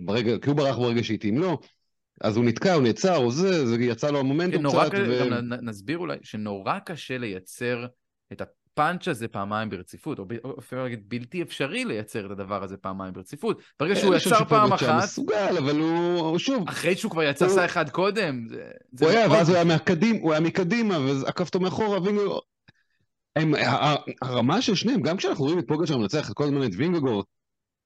ברגע, 0.00 0.38
כי 0.38 0.48
הוא 0.48 0.56
ברח 0.56 0.76
ברגע 0.76 1.04
שהתאים 1.04 1.38
לו, 1.38 1.60
אז 2.20 2.36
הוא 2.36 2.44
נתקע, 2.44 2.74
הוא 2.74 2.82
נעצר, 2.82 3.16
או 3.16 3.30
זה, 3.30 3.66
זה 3.66 3.76
יצא 3.80 4.10
לו 4.10 4.18
כן, 4.18 4.24
המומנטום 4.24 4.62
נורא 4.62 4.88
קצת, 4.88 4.98
ו... 5.08 5.30
גם 5.30 5.52
נסביר 5.62 5.98
אולי, 5.98 6.18
שנורא 6.22 6.78
קשה 6.78 7.18
לייצר 7.18 7.86
את 8.32 8.40
הפאנץ' 8.72 9.08
הזה 9.08 9.28
פעמיים 9.28 9.70
ברציפות, 9.70 10.18
או 10.18 10.24
אפשר 10.58 10.82
להגיד 10.82 11.08
בלתי 11.08 11.42
אפשרי 11.42 11.84
לייצר 11.84 12.26
את 12.26 12.30
הדבר 12.30 12.62
הזה 12.64 12.76
פעמיים 12.76 13.12
ברציפות. 13.12 13.62
ברגע 13.80 13.96
שהוא 13.96 14.14
חושב 14.14 14.30
יצר 14.30 14.44
פעם 14.44 14.72
אחת, 14.72 15.02
מסוגל, 15.02 15.54
אבל 15.58 15.78
הוא, 15.78 16.38
שוב, 16.38 16.68
אחרי 16.68 16.96
שהוא 16.96 17.10
כבר 17.10 17.22
יצא 17.22 17.48
סע 17.48 17.64
אחד 17.64 17.90
קודם, 17.90 18.46
זה, 18.48 18.70
הוא 19.00 19.08
היה, 19.10 19.28
מאוד 19.28 19.38
ואז 19.38 19.48
הוא 19.48 19.56
היה. 19.56 19.64
מהקדים, 19.64 20.16
הוא 20.16 20.32
היה 20.32 20.40
מקדימה, 20.40 20.98
ועקף 20.98 21.46
אותו 21.46 21.60
מאחורה, 21.60 22.02
וינגו... 22.02 22.40
הם, 23.36 23.54
הרמה 24.22 24.62
של 24.62 24.74
שניהם, 24.74 25.02
גם 25.02 25.16
כשאנחנו 25.16 25.44
רואים 25.44 25.58
את 25.58 25.64
פוגצ'אר 25.68 25.98
מנצח 25.98 26.32
כל 26.32 26.44
הזמן 26.44 26.64
את 26.64 26.70
וינגגורד, 26.76 27.24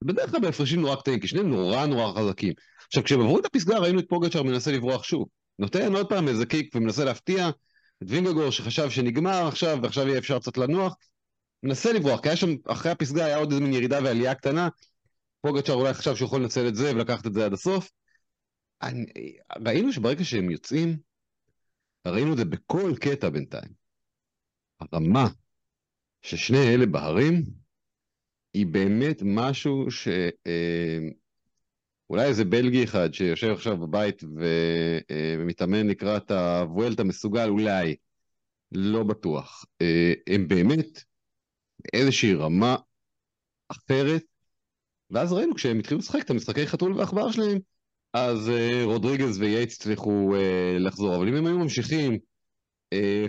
בדרך 0.04 0.30
כלל 0.30 0.40
בהפרשים 0.40 0.80
נורא 0.80 0.96
קטנים, 0.96 1.20
כי 1.20 1.28
שניהם 1.28 1.50
נורא 1.50 1.86
נורא 1.86 2.20
חזקים. 2.20 2.52
עכשיו, 2.86 3.04
כשהם 3.04 3.20
עברו 3.20 3.38
את 3.38 3.46
הפסגה, 3.46 3.78
ראינו 3.78 3.98
את 3.98 4.04
פוגצ'אר 4.08 4.42
מנסה 4.42 4.72
לברוח 4.72 5.04
שוב. 5.04 5.28
נותן 5.58 5.94
עוד 5.94 6.08
פעם 6.08 6.28
איזה 6.28 6.46
קיק 6.46 6.74
ומנסה 6.74 7.04
להפתיע 7.04 7.50
את 8.02 8.06
וינגגורד 8.10 8.50
שחשב 8.50 8.90
שנגמר 8.90 9.46
עכשיו, 9.48 9.78
ועכשיו 9.82 10.08
יהיה 10.08 10.18
אפשר 10.18 10.38
קצת 10.38 10.56
לנוח. 10.56 10.96
מנסה 11.62 11.92
לברוח, 11.92 12.20
כי 12.20 12.28
היה 12.28 12.36
שם, 12.36 12.50
אחרי 12.66 12.92
הפסגה 12.92 13.24
היה 13.24 13.36
עוד 13.36 13.52
איזה 13.52 13.64
מין 13.64 13.72
ירידה 13.72 13.98
ועלייה 14.04 14.34
קטנה. 14.34 14.68
פוגצ'אר 15.40 15.74
אולי 15.74 15.94
חשב 15.94 16.16
שהוא 16.16 16.26
יכול 16.26 16.42
לנצל 16.42 16.68
את 16.68 16.74
זה 16.74 16.90
ולקחת 16.94 17.26
את 17.26 17.34
זה 17.34 17.44
עד 17.44 17.52
הסוף. 17.52 17.90
אני, 18.82 19.06
ראינו 19.66 19.92
שברגע 19.92 20.24
שהם 20.24 20.50
יוצאים, 20.50 20.96
ראינו 22.06 22.32
את 22.32 22.38
זה 22.38 22.44
בכל 22.44 22.92
קטע 23.00 23.28
בינתיים. 23.28 23.72
הרמה 24.80 25.28
ששני 26.22 26.74
אלה 26.74 26.86
בהרים 26.86 27.42
היא 28.54 28.66
באמת 28.66 29.22
משהו 29.24 29.90
ש... 29.90 30.08
אולי 32.10 32.24
איזה 32.24 32.44
בלגי 32.44 32.84
אחד 32.84 33.14
שיושב 33.14 33.50
עכשיו 33.50 33.76
בבית 33.76 34.24
ו... 34.24 34.44
אה, 35.10 35.36
ומתאמן 35.38 35.86
לקראת 35.86 36.30
הוולטה 36.30 37.04
מסוגל, 37.04 37.48
אולי, 37.48 37.96
לא 38.72 39.02
בטוח. 39.02 39.64
אה, 39.82 40.12
הם 40.26 40.48
באמת 40.48 41.02
איזושהי 41.92 42.34
רמה 42.34 42.76
אחרת, 43.68 44.22
ואז 45.10 45.32
ראינו 45.32 45.54
כשהם 45.54 45.78
התחילו 45.78 46.00
לשחק 46.00 46.22
את 46.24 46.30
המשחקי 46.30 46.66
חתול 46.66 46.92
ועכבר 46.92 47.30
שלהם, 47.30 47.58
אז 48.12 48.48
אה, 48.48 48.80
רודריגז 48.84 49.38
וייטס 49.38 49.76
הצליחו 49.76 50.34
לחזור, 50.78 51.16
אבל 51.16 51.28
אם 51.28 51.34
הם 51.34 51.46
היו 51.46 51.58
ממשיכים 51.58 52.18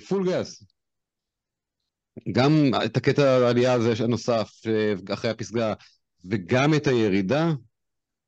פול 0.08 0.32
גז, 0.32 0.68
גם 2.32 2.52
את 2.86 2.98
הקטע 2.98 3.24
העלייה 3.24 3.74
הזה 3.74 3.94
הנוסף 4.04 4.52
אחרי 5.14 5.30
הפסגה, 5.32 5.74
וגם 6.26 6.74
את 6.74 6.88
הירידה, 6.88 7.52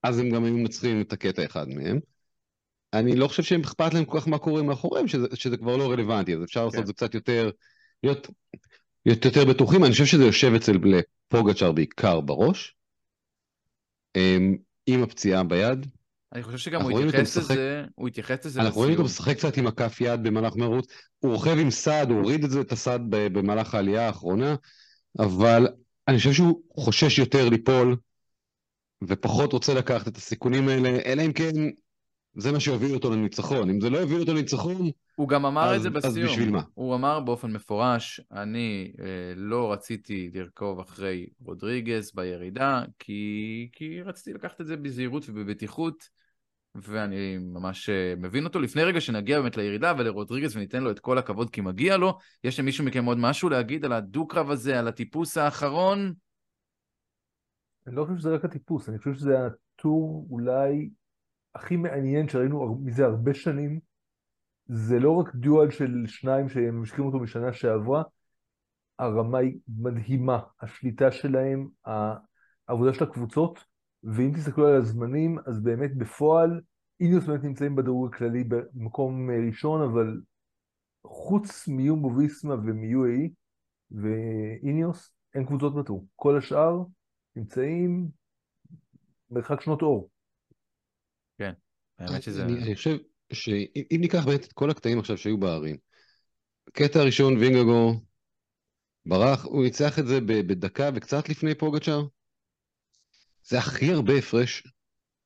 אז 0.03 0.19
הם 0.19 0.29
גם 0.29 0.43
היו 0.43 0.53
מנצחים 0.57 1.01
את 1.01 1.13
הקטע 1.13 1.45
אחד 1.45 1.69
מהם. 1.69 1.99
אני 2.93 3.15
לא 3.15 3.27
חושב 3.27 3.43
שהם 3.43 3.61
אכפת 3.61 3.93
להם 3.93 4.05
כל 4.05 4.19
כך 4.19 4.27
מה 4.27 4.37
קורה 4.37 4.63
מאחוריהם, 4.63 5.07
שזה, 5.07 5.27
שזה 5.33 5.57
כבר 5.57 5.77
לא 5.77 5.91
רלוונטי, 5.91 6.35
אז 6.35 6.43
אפשר 6.43 6.65
לעשות 6.65 6.75
כן. 6.75 6.81
את 6.81 6.87
זה 6.87 6.93
קצת 6.93 7.13
יותר, 7.13 7.49
להיות, 8.03 8.27
להיות 9.05 9.25
יותר 9.25 9.45
בטוחים. 9.45 9.83
אני 9.83 9.91
חושב 9.91 10.05
שזה 10.05 10.23
יושב 10.23 10.53
אצל 10.53 10.77
פוגצ'אר 11.27 11.71
בעיקר 11.71 12.21
בראש, 12.21 12.75
אמ, 14.15 14.55
עם 14.87 15.03
הפציעה 15.03 15.43
ביד. 15.43 15.87
אני 16.33 16.43
חושב 16.43 16.57
שגם 16.57 16.81
הוא 16.81 16.99
התייחס 16.99 17.37
משחק- 17.37 17.51
לזה, 17.51 17.83
הוא 17.95 18.07
התייחס 18.07 18.45
לזה 18.45 18.61
אנחנו 18.61 18.77
רואים 18.77 18.93
אותו. 18.93 19.03
משחק 19.03 19.37
קצת 19.37 19.57
עם 19.57 19.67
הכף 19.67 20.01
יד 20.01 20.23
במהלך 20.23 20.55
מרוץ, 20.55 20.85
הוא 21.19 21.31
רוכב 21.33 21.57
עם 21.59 21.71
סעד, 21.71 22.09
הוא 22.09 22.19
הוריד 22.19 22.43
את 22.43 22.49
זה, 22.49 22.61
את 22.61 22.71
הסעד 22.71 23.01
במהלך 23.09 23.75
העלייה 23.75 24.07
האחרונה, 24.07 24.55
אבל 25.19 25.67
אני 26.07 26.17
חושב 26.17 26.33
שהוא 26.33 26.61
חושש 26.75 27.19
יותר 27.19 27.49
ליפול, 27.49 27.95
ופחות 29.03 29.53
רוצה 29.53 29.73
לקחת 29.73 30.07
את 30.07 30.17
הסיכונים 30.17 30.67
האלה, 30.67 30.89
אלא 31.05 31.21
אם 31.21 31.33
כן 31.33 31.51
זה 32.37 32.51
מה 32.51 32.59
שיוביל 32.59 32.93
אותו 32.93 33.11
לניצחון. 33.11 33.69
אם 33.69 33.81
זה 33.81 33.89
לא 33.89 33.97
יוביל 33.97 34.19
אותו 34.19 34.33
לניצחון, 34.33 34.89
הוא 35.15 35.29
גם 35.29 35.45
אמר 35.45 35.71
את 35.71 35.75
אז- 35.75 35.81
זה 35.81 35.87
אז 35.87 35.93
בסיום. 35.93 36.27
בשביל 36.27 36.49
מה? 36.51 36.61
הוא 36.73 36.95
אמר 36.95 37.19
באופן 37.19 37.51
מפורש, 37.51 38.21
אני 38.31 38.91
אה, 38.99 39.05
לא 39.35 39.71
רציתי 39.71 40.29
לרכוב 40.33 40.79
אחרי 40.79 41.27
רודריגז 41.45 42.11
בירידה, 42.15 42.83
כי, 42.99 43.69
כי 43.71 44.01
רציתי 44.01 44.33
לקחת 44.33 44.61
את 44.61 44.67
זה 44.67 44.77
בזהירות 44.77 45.25
ובבטיחות, 45.29 46.03
ואני 46.75 47.37
ממש 47.37 47.89
אה, 47.89 48.13
מבין 48.17 48.43
אותו. 48.43 48.59
לפני 48.59 48.83
רגע 48.83 49.01
שנגיע 49.01 49.41
באמת 49.41 49.57
לירידה 49.57 49.93
ולרודריגז 49.97 50.55
וניתן 50.55 50.83
לו 50.83 50.91
את 50.91 50.99
כל 50.99 51.17
הכבוד 51.17 51.49
כי 51.49 51.61
מגיע 51.61 51.97
לו, 51.97 52.17
יש 52.43 52.59
למישהו 52.59 52.85
מכם 52.85 53.05
עוד 53.05 53.17
משהו 53.17 53.49
להגיד 53.49 53.85
על 53.85 53.93
הדו-קרב 53.93 54.51
הזה, 54.51 54.79
על 54.79 54.87
הטיפוס 54.87 55.37
האחרון? 55.37 56.13
אני 57.87 57.95
לא 57.95 58.05
חושב 58.05 58.17
שזה 58.17 58.29
רק 58.29 58.45
הטיפוס, 58.45 58.89
אני 58.89 58.97
חושב 58.97 59.13
שזה 59.13 59.45
הטור 59.45 60.27
אולי 60.29 60.89
הכי 61.55 61.77
מעניין 61.77 62.29
שראינו 62.29 62.79
מזה 62.83 63.05
הרבה 63.05 63.33
שנים. 63.33 63.79
זה 64.65 64.99
לא 64.99 65.11
רק 65.11 65.35
דיואל 65.35 65.71
של 65.71 66.03
שניים 66.07 66.49
שממשיכים 66.49 67.05
אותו 67.05 67.19
משנה 67.19 67.53
שעברה, 67.53 68.03
הרמה 68.99 69.37
היא 69.37 69.59
מדהימה, 69.67 70.39
השליטה 70.61 71.11
שלהם, 71.11 71.67
העבודה 72.67 72.93
של 72.93 73.03
הקבוצות, 73.03 73.59
ואם 74.03 74.31
תסתכלו 74.35 74.67
על 74.67 74.75
הזמנים, 74.75 75.37
אז 75.45 75.63
באמת 75.63 75.97
בפועל, 75.97 76.61
איניוס 76.99 77.25
באמת 77.25 77.43
נמצאים 77.43 77.75
בדירוג 77.75 78.13
הכללי 78.13 78.43
במקום 78.43 79.29
אה, 79.29 79.35
ראשון, 79.47 79.81
אבל 79.81 80.21
חוץ 81.03 81.67
מיומבו 81.67 82.15
ויסמה 82.15 82.53
ומ-UAE 82.53 83.29
ואיניוס, 83.91 85.13
אין 85.35 85.45
קבוצות 85.45 85.75
בטור. 85.75 86.07
כל 86.15 86.37
השאר 86.37 86.83
נמצאים 87.37 88.09
מרחק 89.29 89.61
שנות 89.61 89.81
אור. 89.81 90.09
האמת 91.99 92.23
שזה... 92.23 92.43
אני, 92.43 92.63
אני 92.63 92.75
חושב 92.75 92.97
שאם 93.33 93.97
ניקח 94.01 94.25
באמת 94.25 94.43
את 94.43 94.53
כל 94.53 94.69
הקטעים 94.69 94.99
עכשיו 94.99 95.17
שהיו 95.17 95.37
בערים, 95.37 95.77
קטע 96.73 97.03
ראשון 97.03 97.37
וינגגו 97.37 98.01
ברח, 99.05 99.45
הוא 99.45 99.63
ניצח 99.63 99.99
את 99.99 100.07
זה 100.07 100.19
בדקה 100.21 100.89
וקצת 100.95 101.29
לפני 101.29 101.55
פוגצ'אר. 101.55 102.01
זה 103.43 103.57
הכי 103.57 103.91
הרבה 103.91 104.13
הפרש 104.17 104.63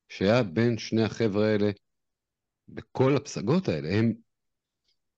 שהיה 0.09 0.43
בין 0.43 0.77
שני 0.77 1.03
החבר'ה 1.03 1.47
האלה 1.47 1.71
בכל 2.67 3.15
הפסגות 3.15 3.67
האלה. 3.67 3.89
הם... 3.89 4.13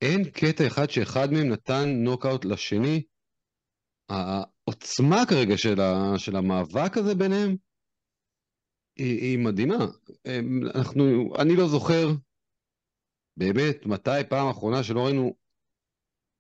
אין 0.02 0.24
קטע 0.32 0.68
אחד 0.68 0.90
שאחד 0.90 1.32
מהם 1.32 1.50
נתן 1.50 1.90
נוקאוט 1.90 2.46
לשני. 2.46 3.04
העוצמה 4.68 5.24
כרגע 5.30 5.58
של, 5.58 5.82
ה... 5.82 6.14
של 6.18 6.36
המאבק 6.36 6.98
הזה 6.98 7.16
ביניהם 7.16 7.56
היא, 8.96 9.22
היא 9.22 9.38
מדהימה. 9.40 9.86
אנחנו, 10.76 11.34
אני 11.40 11.56
לא 11.56 11.68
זוכר 11.68 12.08
באמת 13.38 13.86
מתי 13.86 14.24
פעם 14.30 14.50
אחרונה 14.50 14.84
שלא 14.84 15.06
ראינו, 15.06 15.34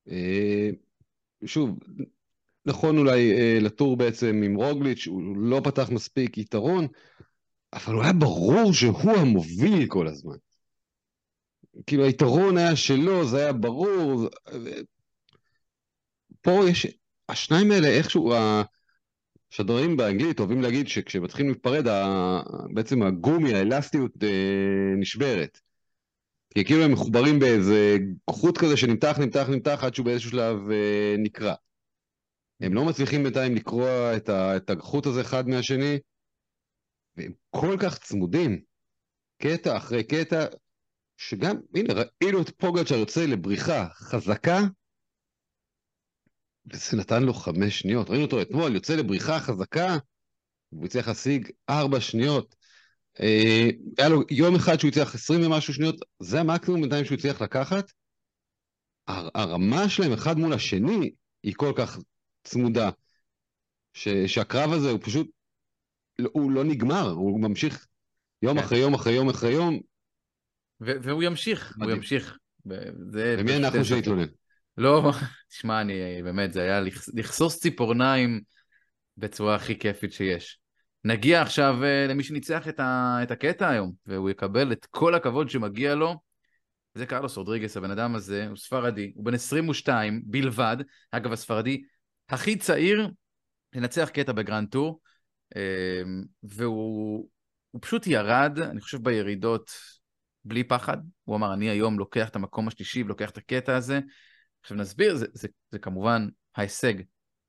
אה, 0.09 0.69
שוב, 1.45 1.79
נכון 2.65 2.97
אולי 2.97 3.31
אה, 3.31 3.57
לטור 3.61 3.97
בעצם 3.97 4.41
עם 4.45 4.55
רוגליץ', 4.55 5.07
הוא 5.07 5.37
לא 5.37 5.61
פתח 5.63 5.89
מספיק 5.89 6.37
יתרון, 6.37 6.87
אבל 7.73 7.93
הוא 7.93 8.03
היה 8.03 8.13
ברור 8.13 8.73
שהוא 8.73 9.11
המוביל 9.11 9.87
כל 9.87 10.07
הזמן. 10.07 10.35
כאילו 11.85 12.05
היתרון 12.05 12.57
היה 12.57 12.75
שלו, 12.75 13.27
זה 13.27 13.37
היה 13.37 13.53
ברור. 13.53 14.29
פה 16.41 16.51
יש, 16.69 16.87
השניים 17.29 17.71
האלה 17.71 17.87
איכשהו, 17.87 18.33
השדרים 19.51 19.97
באנגלית 19.97 20.39
אוהבים 20.39 20.61
להגיד 20.61 20.87
שכשמתחילים 20.87 21.51
להיפרד, 21.51 21.87
בעצם 22.73 23.03
הגומי, 23.03 23.53
האלסטיות 23.53 24.23
אה, 24.23 24.93
נשברת. 24.97 25.59
כי 26.53 26.65
כאילו 26.65 26.83
הם 26.83 26.91
מחוברים 26.91 27.39
באיזה 27.39 27.97
חוט 28.29 28.57
כזה 28.57 28.77
שנמתח, 28.77 29.19
נמתח, 29.19 29.49
נמתח, 29.49 29.83
עד 29.83 29.95
שהוא 29.95 30.05
באיזשהו 30.05 30.31
שלב 30.31 30.71
אה, 30.71 31.15
נקרע. 31.17 31.53
הם 32.61 32.73
לא 32.73 32.85
מצליחים 32.85 33.23
בינתיים 33.23 33.55
לקרוע 33.55 34.17
את, 34.17 34.69
החוט 34.69 35.05
הזה 35.05 35.21
אחד 35.21 35.47
מהשני, 35.47 35.99
והם 37.17 37.31
כל 37.49 37.77
כך 37.79 37.97
צמודים, 37.97 38.61
קטע 39.41 39.77
אחרי 39.77 40.03
קטע, 40.03 40.45
שגם, 41.17 41.55
הנה, 41.75 41.93
ראינו 41.93 42.41
את 42.41 42.49
פוגלצ'ר 42.49 42.95
יוצא 42.95 43.25
לבריחה 43.25 43.87
חזקה, 43.93 44.59
וזה 46.71 46.97
נתן 46.97 47.23
לו 47.23 47.33
חמש 47.33 47.79
שניות. 47.79 48.09
ראינו 48.09 48.25
אותו 48.25 48.41
אתמול, 48.41 48.75
יוצא 48.75 48.95
לבריחה 48.95 49.39
חזקה, 49.39 49.97
והוא 50.71 50.85
הצליח 50.85 51.07
להשיג 51.07 51.49
ארבע 51.69 51.99
שניות. 51.99 52.55
אה, 53.19 53.69
היה 53.97 54.09
לו 54.09 54.21
יום 54.29 54.55
אחד 54.55 54.79
שהוא 54.79 54.89
הצליח 54.89 55.15
עשרים 55.15 55.45
ומשהו 55.45 55.73
שניות, 55.73 55.95
זה 56.19 56.39
המקסימום 56.39 56.81
בינתיים 56.81 57.05
שהוא 57.05 57.17
הצליח 57.17 57.41
לקחת. 57.41 57.91
הרמה 59.07 59.89
שלהם 59.89 60.13
אחד 60.13 60.37
מול 60.37 60.53
השני 60.53 61.11
היא 61.43 61.53
כל 61.57 61.73
כך 61.75 61.99
צמודה, 62.43 62.89
ש, 63.93 64.07
שהקרב 64.27 64.71
הזה 64.71 64.89
הוא 64.89 64.99
פשוט, 65.01 65.27
לא, 66.19 66.29
הוא 66.33 66.51
לא 66.51 66.63
נגמר, 66.63 67.09
הוא 67.09 67.41
ממשיך 67.41 67.87
יום 68.41 68.57
כן. 68.57 68.63
אחרי 68.63 68.77
יום 68.77 68.93
אחרי 68.93 69.13
יום 69.13 69.29
אחרי 69.29 69.51
יום. 69.51 69.79
והוא 70.79 71.23
ימשיך, 71.23 71.73
מדהים. 71.77 71.89
הוא 71.89 71.97
ימשיך. 71.97 72.37
ומי 72.65 73.57
אנחנו 73.57 73.85
שנתלונן? 73.85 74.27
לא, 74.77 75.11
תשמע, 75.49 75.81
אני 75.81 76.23
באמת, 76.23 76.53
זה 76.53 76.61
היה 76.61 76.81
לכסוס 77.13 77.59
ציפורניים 77.59 78.41
בצורה 79.17 79.55
הכי 79.55 79.79
כיפית 79.79 80.13
שיש. 80.13 80.59
נגיע 81.03 81.41
עכשיו 81.41 81.75
אה, 81.81 82.11
למי 82.11 82.23
שניצח 82.23 82.67
את, 82.67 82.79
ה, 82.79 83.19
את 83.23 83.31
הקטע 83.31 83.69
היום, 83.69 83.93
והוא 84.05 84.29
יקבל 84.29 84.71
את 84.71 84.85
כל 84.85 85.15
הכבוד 85.15 85.49
שמגיע 85.49 85.95
לו. 85.95 86.15
זה 86.95 87.05
קרלוס 87.05 87.37
רודריגס, 87.37 87.77
הבן 87.77 87.91
אדם 87.91 88.15
הזה, 88.15 88.47
הוא 88.47 88.57
ספרדי, 88.57 89.11
הוא 89.15 89.25
בן 89.25 89.33
22 89.33 90.21
בלבד. 90.25 90.77
אגב, 91.11 91.31
הספרדי 91.31 91.83
הכי 92.29 92.55
צעיר 92.55 93.09
לנצח 93.73 94.09
קטע 94.13 94.31
ב 94.31 94.38
grand 94.38 94.69
tour, 94.69 94.99
אה, 95.53 95.57
והוא 96.43 97.29
פשוט 97.81 98.07
ירד, 98.07 98.59
אני 98.59 98.81
חושב, 98.81 99.03
בירידות 99.03 99.71
בלי 100.45 100.63
פחד. 100.63 100.97
הוא 101.23 101.35
אמר, 101.35 101.53
אני 101.53 101.69
היום 101.69 101.99
לוקח 101.99 102.29
את 102.29 102.35
המקום 102.35 102.67
השלישי 102.67 103.03
ולוקח 103.03 103.29
את 103.29 103.37
הקטע 103.37 103.75
הזה. 103.75 103.99
עכשיו 104.63 104.77
נסביר, 104.77 105.15
זה, 105.15 105.25
זה, 105.33 105.47
זה, 105.71 105.79
כמובן 105.79 106.27
ההישג 106.55 106.93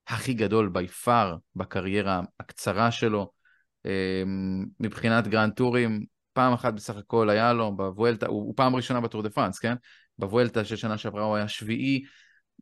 הכי 0.07 0.35
גדול 0.35 0.69
by 0.69 0.89
far 0.89 1.37
בקריירה 1.57 2.21
הקצרה 2.41 2.91
שלו. 2.91 3.31
אמ, 3.85 4.65
מבחינת 4.81 5.29
גרנד 5.29 5.53
טורים, 5.53 6.05
פעם 6.33 6.53
אחת 6.53 6.75
בסך 6.75 6.97
הכל 6.97 7.31
היה 7.31 7.53
לו 7.53 7.77
בוולטה, 7.77 8.27
הוא, 8.27 8.43
הוא 8.43 8.55
פעם 8.57 8.77
ראשונה 8.77 9.01
בטור 9.01 9.23
דה 9.23 9.31
פראנס, 9.31 9.59
כן? 9.59 9.75
בוולטה 10.19 10.65
של 10.65 10.77
שנה 10.77 10.99
שעברה 10.99 11.25
הוא 11.25 11.37
היה 11.37 11.49
שביעי, 11.49 12.03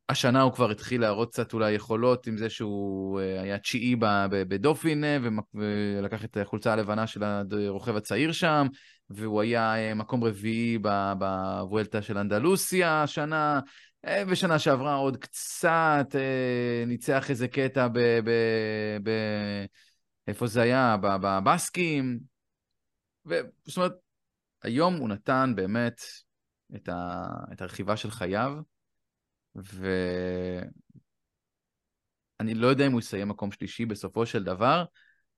השנה 0.09 0.43
הוא 0.43 0.53
כבר 0.53 0.71
התחיל 0.71 1.01
להראות 1.01 1.33
קצת 1.33 1.53
אולי 1.53 1.73
יכולות 1.73 2.27
עם 2.27 2.37
זה 2.37 2.51
שהוא 2.51 3.21
אה, 3.21 3.43
היה 3.43 3.59
תשיעי 3.59 3.97
בדופינה, 4.31 5.19
ולקח 5.55 6.25
את 6.25 6.37
החולצה 6.37 6.73
הלבנה 6.73 7.07
של 7.07 7.23
הרוכב 7.25 7.97
הצעיר 7.97 8.33
שם, 8.33 8.67
והוא 9.11 9.41
היה 9.41 9.77
אה, 9.77 9.95
מקום 9.95 10.25
רביעי 10.25 10.79
בוולטה 11.19 12.03
של 12.03 12.19
אנדלוסיה 12.19 13.03
השנה, 13.03 13.61
ושנה 14.29 14.59
שעברה 14.59 14.95
עוד 14.95 15.17
קצת 15.17 16.07
ניצח 16.87 17.31
איזה 17.31 17.49
קטע 17.49 17.89
ב... 17.89 17.99
ב, 17.99 18.31
ב 19.03 19.11
איפה 20.27 20.47
זה 20.47 20.63
היה? 20.63 20.97
בבסקים. 21.03 22.21
זאת 23.65 23.77
אומרת, 23.77 23.93
היום 24.63 24.97
הוא 24.97 25.09
נתן 25.09 25.53
באמת 25.57 26.01
את, 26.77 26.89
ה... 26.89 27.25
את 27.53 27.63
הרכיבה 27.63 27.97
של 27.97 28.11
חייו, 28.11 28.53
ואני 29.55 30.75
לא 32.55 32.67
יודע 32.67 32.87
אם 32.87 32.93
הוא 32.93 33.01
יסיים 33.01 33.29
מקום 33.29 33.53
שלישי 33.53 33.87
בסופו 33.87 34.27
של 34.27 34.45
דבר, 34.45 34.85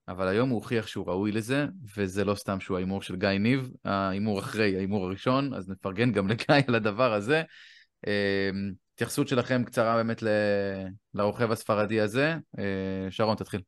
אבל 0.09 0.29
היום 0.29 0.49
הוא 0.49 0.57
הוכיח 0.57 0.87
שהוא 0.87 1.07
ראוי 1.07 1.33
לזה, 1.33 1.67
וזה 1.97 2.25
לא 2.25 2.35
סתם 2.35 2.61
שהוא 2.61 2.77
ההימור 2.77 3.03
של 3.03 3.17
גיא 3.17 3.29
ניב, 3.29 3.71
ההימור 3.85 4.39
אחרי 4.39 4.77
ההימור 4.77 5.05
הראשון, 5.05 5.55
אז 5.55 5.69
נפרגן 5.69 6.13
גם 6.13 6.29
לגיא 6.29 6.47
על 6.69 6.75
הדבר 6.75 7.13
הזה. 7.13 7.43
אמ, 8.07 8.73
התייחסות 8.95 9.29
שלכם 9.29 9.65
קצרה 9.65 9.97
באמת 9.97 10.23
ל... 10.23 10.29
לרוכב 11.15 11.51
הספרדי 11.51 12.01
הזה. 12.01 12.35
אה, 12.59 13.07
שרון, 13.11 13.37
תתחיל. 13.37 13.63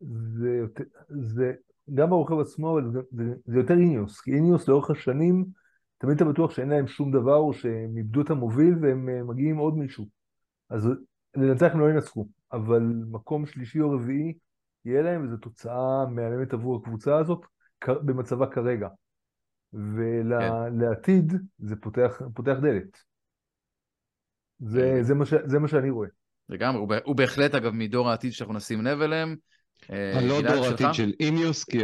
זה, 0.00 0.66
זה 1.08 1.52
גם 1.94 2.10
ברוכב 2.10 2.38
עצמו, 2.38 2.78
זה, 2.92 3.00
זה, 3.10 3.34
זה 3.44 3.58
יותר 3.58 3.74
איניוס, 3.74 4.20
כי 4.20 4.30
איניוס 4.34 4.68
לאורך 4.68 4.90
השנים, 4.90 5.44
תמיד 5.98 6.16
אתה 6.16 6.24
בטוח 6.24 6.50
שאין 6.50 6.68
להם 6.68 6.86
שום 6.86 7.12
דבר, 7.12 7.36
או 7.36 7.52
שהם 7.52 7.96
איבדו 7.96 8.20
את 8.20 8.30
המוביל 8.30 8.74
והם 8.82 9.08
אה, 9.08 9.22
מגיעים 9.22 9.50
עם 9.50 9.58
עוד 9.58 9.76
מישהו. 9.76 10.08
אז 10.70 10.88
לנצח 11.36 11.70
הם 11.72 11.80
לא 11.80 11.90
ינצחו, 11.90 12.28
אבל 12.52 12.82
מקום 13.10 13.46
שלישי 13.46 13.80
או 13.80 13.90
רביעי 13.90 14.34
יהיה 14.84 15.02
להם, 15.02 15.24
וזו 15.24 15.36
תוצאה 15.36 16.06
מהממת 16.06 16.52
עבור 16.52 16.76
הקבוצה 16.76 17.18
הזאת, 17.18 17.46
במצבה 17.86 18.46
כרגע. 18.46 18.88
ולעתיד 19.72 21.30
כן. 21.30 21.38
זה 21.58 21.76
פותח, 21.76 22.22
פותח 22.34 22.56
דלת. 22.62 23.07
זה, 24.60 24.92
כן. 24.96 25.02
זה, 25.02 25.14
מה 25.14 25.26
ש, 25.26 25.34
זה 25.44 25.58
מה 25.58 25.68
שאני 25.68 25.90
רואה. 25.90 26.08
לגמרי, 26.48 26.80
הוא, 26.80 26.94
הוא 27.04 27.16
בהחלט 27.16 27.54
אגב 27.54 27.72
מדור 27.72 28.10
העתיד 28.10 28.32
שאנחנו 28.32 28.54
נשים 28.54 28.84
לב 28.84 29.00
אליהם. 29.00 29.36
הלא 29.88 30.36
אה, 30.36 30.42
דור 30.42 30.66
העתיד 30.66 30.86
של 30.92 31.12
אימיוס, 31.20 31.64
כי 31.64 31.78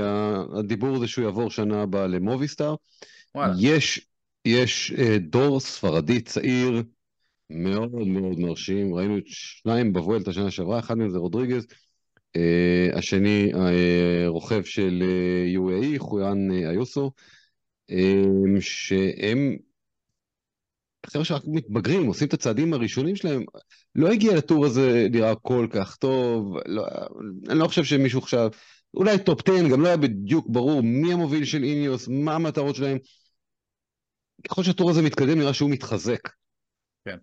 הדיבור 0.59 0.99
זה 0.99 1.07
שהוא 1.07 1.25
יעבור 1.25 1.51
שנה 1.51 1.83
הבאה 1.83 2.07
למוביסטאר. 2.07 2.75
יש, 3.59 4.07
יש 4.45 4.93
אה, 4.99 5.19
דור 5.19 5.61
ספרדי 5.61 6.21
צעיר 6.21 6.83
מאוד 7.51 8.07
מאוד 8.07 8.39
מרשים, 8.39 8.95
ראינו 8.95 9.19
את 9.19 9.25
שניים 9.27 9.93
בוואלטה 9.93 10.29
שנה 10.29 10.51
שעברה, 10.51 10.79
אחד 10.79 10.99
מהם 10.99 11.11
זה 11.11 11.19
רודריגז, 11.19 11.67
אה, 12.37 12.89
השני 12.95 13.53
רוכב 14.27 14.65
של 14.65 15.03
UAE, 15.57 15.99
חואן 15.99 16.51
איוסו, 16.51 17.11
שהם 18.61 19.57
חבר'ה 21.07 21.25
שרק 21.25 21.43
מתבגרים, 21.47 22.07
עושים 22.07 22.29
את 22.29 22.35
הצעדים 22.35 22.73
הראשונים 22.73 23.17
שלהם, 23.17 23.45
לא 23.95 24.12
הגיע 24.12 24.37
לטור 24.37 24.67
הזה 24.67 25.07
נראה 25.11 25.35
כל 25.35 25.67
כך 25.71 25.97
טוב, 25.97 26.57
לא, 26.67 26.87
אני 27.49 27.59
לא 27.59 27.69
חושב 27.69 27.85
שמישהו 27.85 28.21
עכשיו, 28.21 28.51
אולי 28.95 29.19
top 29.19 29.49
10, 29.49 29.69
גם 29.69 29.81
לא 29.81 29.87
היה 29.87 29.97
בדיוק 29.97 30.47
ברור 30.49 30.81
מי 30.83 31.12
המוביל 31.12 31.45
של 31.45 31.62
איניאוס, 31.62 32.09
מה 32.09 32.35
המטרות 32.35 32.75
שלהם. 32.75 32.99
ככל 34.49 34.62
שהטור 34.62 34.90
הזה 34.90 35.03
מתקדם 35.03 35.38
נראה 35.38 35.55
שהוא 35.55 35.71
מתחזק. 35.71 36.29
כן. 37.05 37.17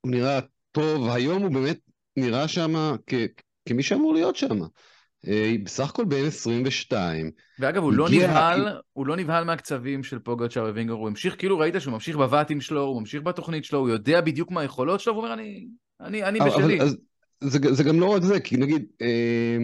הוא 0.00 0.10
נראה 0.10 0.40
טוב, 0.72 1.10
היום 1.10 1.42
הוא 1.42 1.52
באמת 1.52 1.78
נראה 2.16 2.48
שם 2.48 2.96
כמי 3.68 3.82
שאמור 3.82 4.14
להיות 4.14 4.36
שם. 4.36 4.58
אה, 5.26 5.54
בסך 5.64 5.90
הכל 5.90 6.04
בן 6.04 6.24
22. 6.26 7.30
ואגב, 7.58 7.82
הוא 7.82 7.92
לא 7.92 8.08
נבהל, 8.10 8.78
הוא 8.92 9.06
לא 9.06 9.16
נבהל 9.16 9.44
מהקצבים 9.44 10.02
של 10.02 10.18
פוגצ'אר 10.18 10.62
ווינגר, 10.62 10.92
הוא 10.92 11.08
המשיך, 11.08 11.34
כאילו 11.38 11.58
ראית 11.58 11.74
שהוא 11.78 11.92
ממשיך 11.92 12.16
בוואטים 12.16 12.60
שלו, 12.60 12.82
הוא 12.82 13.00
ממשיך 13.00 13.22
בתוכנית 13.22 13.64
שלו, 13.64 13.78
הוא 13.78 13.88
יודע 13.88 14.20
בדיוק 14.20 14.50
מה 14.50 14.60
היכולות 14.60 15.00
שלו, 15.00 15.12
והוא 15.12 15.24
אומר, 15.24 15.34
אני, 15.34 15.66
אני, 16.00 16.24
אני 16.24 16.40
בשלי. 16.40 16.80
אז, 16.80 16.96
זה, 17.40 17.58
זה 17.74 17.84
גם 17.84 18.00
לא 18.00 18.06
רק 18.06 18.22
זה, 18.22 18.40
כי 18.40 18.56
נגיד, 18.56 18.86
אה, 19.02 19.56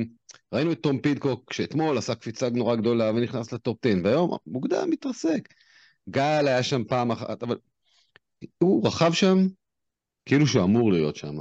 ראינו 0.53 0.73
את 0.73 0.79
תום 0.83 0.99
פידקוק 0.99 1.53
שאתמול 1.53 1.99
עשה 1.99 2.15
קפיצה 2.15 2.51
נורא 2.51 2.77
גדולה 2.77 3.11
ונכנס 3.11 3.53
לטופ 3.53 3.87
10, 3.87 3.99
והיום 4.05 4.37
מוקדם 4.47 4.91
מתרסק. 4.91 5.49
גל 6.09 6.45
היה 6.49 6.63
שם 6.63 6.85
פעם 6.85 7.11
אחת, 7.11 7.43
אבל 7.43 7.57
הוא 8.59 8.87
רכב 8.87 9.13
שם 9.13 9.39
כאילו 10.25 10.47
שהוא 10.47 10.65
אמור 10.65 10.93
להיות 10.93 11.17
שם. 11.17 11.37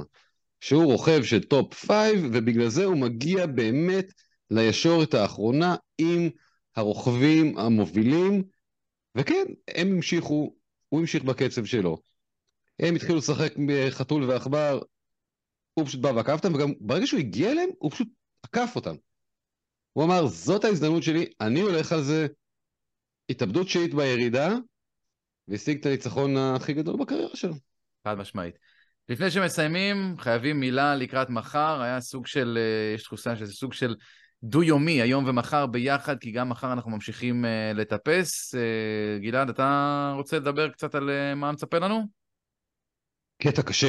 שהוא 0.62 0.84
רוכב 0.84 1.22
של 1.22 1.42
top 1.42 1.74
five, 1.74 2.24
ובגלל 2.32 2.68
זה 2.68 2.84
הוא 2.84 2.96
מגיע 2.96 3.46
באמת 3.46 4.12
לישורת 4.50 5.14
האחרונה 5.14 5.76
עם 5.98 6.30
הרוכבים 6.76 7.58
המובילים, 7.58 8.42
וכן, 9.14 9.44
הם 9.68 9.88
המשיכו, 9.88 10.54
הוא 10.88 11.00
המשיך 11.00 11.24
בקצב 11.24 11.64
שלו. 11.64 11.98
הם 12.78 12.94
התחילו 12.94 13.16
לשחק 13.16 13.52
בחתול 13.66 14.24
ועכבר, 14.24 14.80
הוא 15.74 15.86
פשוט 15.86 16.00
בא 16.00 16.08
ועקף 16.08 16.44
אותם, 16.44 16.54
וגם 16.54 16.72
ברגע 16.80 17.06
שהוא 17.06 17.20
הגיע 17.20 17.50
אליהם, 17.50 17.68
הוא 17.78 17.90
פשוט 17.90 18.08
עקף 18.42 18.72
אותם. 18.76 18.94
הוא 19.92 20.04
אמר, 20.04 20.26
זאת 20.26 20.64
ההזדמנות 20.64 21.02
שלי, 21.02 21.32
אני 21.40 21.60
הולך 21.60 21.92
על 21.92 22.02
זה, 22.02 22.26
התאבדות 23.28 23.68
שיעית 23.68 23.94
בירידה, 23.94 24.54
והשיג 25.48 25.78
את 25.78 25.86
הניצחון 25.86 26.36
הכי 26.36 26.72
גדול 26.72 26.96
בקריירה 27.00 27.36
שלו. 27.36 27.54
חד 28.04 28.14
משמעית. 28.14 28.71
לפני 29.08 29.30
שמסיימים, 29.30 30.14
חייבים 30.18 30.60
מילה 30.60 30.94
לקראת 30.94 31.30
מחר. 31.30 31.82
היה 31.82 32.00
סוג 32.00 32.26
של, 32.26 32.58
אה, 32.60 32.94
יש 32.94 33.02
תחושה 33.02 33.36
שזה 33.36 33.52
סוג 33.52 33.72
של 33.72 33.94
דו-יומי, 34.42 35.02
היום 35.02 35.24
ומחר 35.28 35.66
ביחד, 35.66 36.18
כי 36.18 36.30
גם 36.30 36.48
מחר 36.48 36.72
אנחנו 36.72 36.90
ממשיכים 36.90 37.44
uh, 37.44 37.76
לטפס. 37.76 38.54
Uh, 38.54 39.22
גלעד, 39.22 39.48
אתה 39.48 40.12
רוצה 40.16 40.36
לדבר 40.36 40.68
קצת 40.68 40.94
על 40.94 41.10
uh, 41.10 41.34
מה 41.34 41.52
מצפה 41.52 41.78
לנו? 41.78 42.06
קטע 43.42 43.62
קשה. 43.62 43.88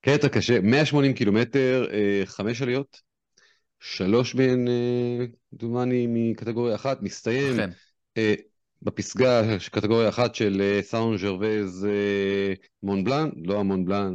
קטע 0.00 0.28
קשה. 0.28 0.60
180 0.60 1.14
קילומטר, 1.14 1.86
חמש 2.24 2.62
עליות, 2.62 3.00
שלוש 3.80 4.34
מהן, 4.34 4.68
דומני, 5.52 6.06
מקטגוריה 6.08 6.74
אחת, 6.74 7.02
מסתיים. 7.02 7.52
אכן. 7.52 7.70
בפסגה 8.82 9.60
של 9.60 9.70
קטגוריה 9.70 10.08
אחת 10.08 10.34
של 10.34 10.80
סאון 10.82 11.18
ז'רוויז 11.18 11.86
מון 12.82 13.04
בלאן, 13.04 13.30
לא 13.36 13.60
המון 13.60 13.84
בלאן, 13.84 14.14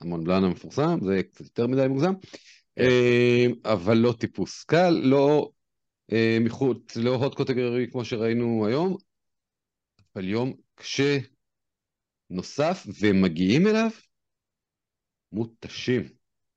המון 0.00 0.24
בלאן 0.24 0.44
המפורסם, 0.44 0.98
זה 1.02 1.22
קצת 1.22 1.40
יותר 1.40 1.66
מדי 1.66 1.88
מוגזם. 1.88 2.12
אה, 2.78 3.46
אבל 3.64 3.96
לא 3.96 4.14
טיפוס 4.18 4.64
קל, 4.64 4.90
לא 4.90 5.50
אה, 6.12 6.38
מחוץ, 6.40 6.96
לא 6.96 7.14
הוט 7.14 7.34
קוטגרי 7.34 7.86
כמו 7.90 8.04
שראינו 8.04 8.66
היום, 8.66 8.96
אבל 10.14 10.28
יום 10.28 10.52
קשה 10.74 11.18
נוסף, 12.30 12.86
והם 13.00 13.22
מגיעים 13.22 13.66
אליו 13.66 13.90
מותשים. 15.32 16.08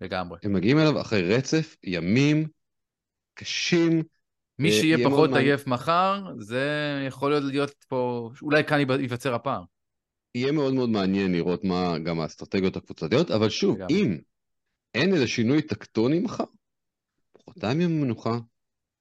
לגמרי. 0.02 0.40
הם 0.44 0.54
מגיעים 0.54 0.78
אליו 0.78 1.02
אחרי 1.02 1.36
רצף 1.36 1.76
ימים 1.84 2.48
קשים. 3.34 4.04
מי 4.60 4.70
אה, 4.70 4.74
שיהיה 4.74 4.98
פחות 5.10 5.30
עייף 5.34 5.68
מחר, 5.68 6.24
זה 6.40 6.66
יכול 7.08 7.32
להיות 7.32 7.44
להיות 7.44 7.72
פה, 7.88 8.32
אולי 8.42 8.64
כאן 8.64 8.80
ייווצר 9.00 9.36
הפער. 9.36 9.64
יהיה 10.36 10.52
מאוד 10.52 10.74
מאוד 10.74 10.90
מעניין 10.90 11.32
לראות 11.32 11.64
מה 11.64 11.98
גם 11.98 12.20
האסטרטגיות 12.20 12.76
הקבוצתיות, 12.76 13.32
אבל 13.32 13.50
שוב, 13.50 13.76
לגמרי. 13.76 13.96
אם 13.96 14.18
אין 14.96 15.14
איזה 15.14 15.28
שינוי 15.28 15.62
טקטוני 15.62 16.20
מחר. 16.20 16.44
מחרתיים 17.48 17.82
יום 17.82 18.02
מנוחה, 18.02 18.38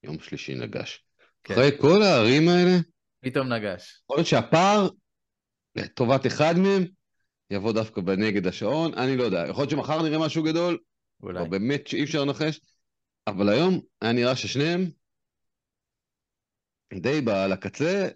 יום 0.03 0.19
שלישי 0.19 0.55
נגש. 0.55 1.05
כן. 1.45 1.55
אחרי 1.55 1.71
כל 1.81 2.03
הערים 2.03 2.49
האלה... 2.49 2.77
פתאום 3.21 3.53
נגש. 3.53 4.03
יכול 4.05 4.17
להיות 4.17 4.27
שהפער, 4.27 4.89
לטובת 5.77 6.27
אחד 6.27 6.59
מהם, 6.59 6.85
יבוא 7.51 7.73
דווקא 7.73 8.01
בנגד 8.01 8.47
השעון, 8.47 8.95
אני 8.95 9.17
לא 9.17 9.25
יודע. 9.25 9.45
יכול 9.49 9.63
להיות 9.63 9.71
שמחר 9.71 10.03
נראה 10.03 10.19
משהו 10.19 10.43
גדול, 10.43 10.79
אולי. 11.23 11.41
או 11.41 11.51
באמת 11.51 11.87
שאי 11.87 12.05
אפשר 12.05 12.25
לנחש, 12.25 12.61
אבל 13.27 13.49
היום 13.49 13.81
היה 14.01 14.13
נראה 14.13 14.37
ששניהם 14.37 14.91
די 16.95 17.25
על 17.31 17.53
הקצה 17.53 18.09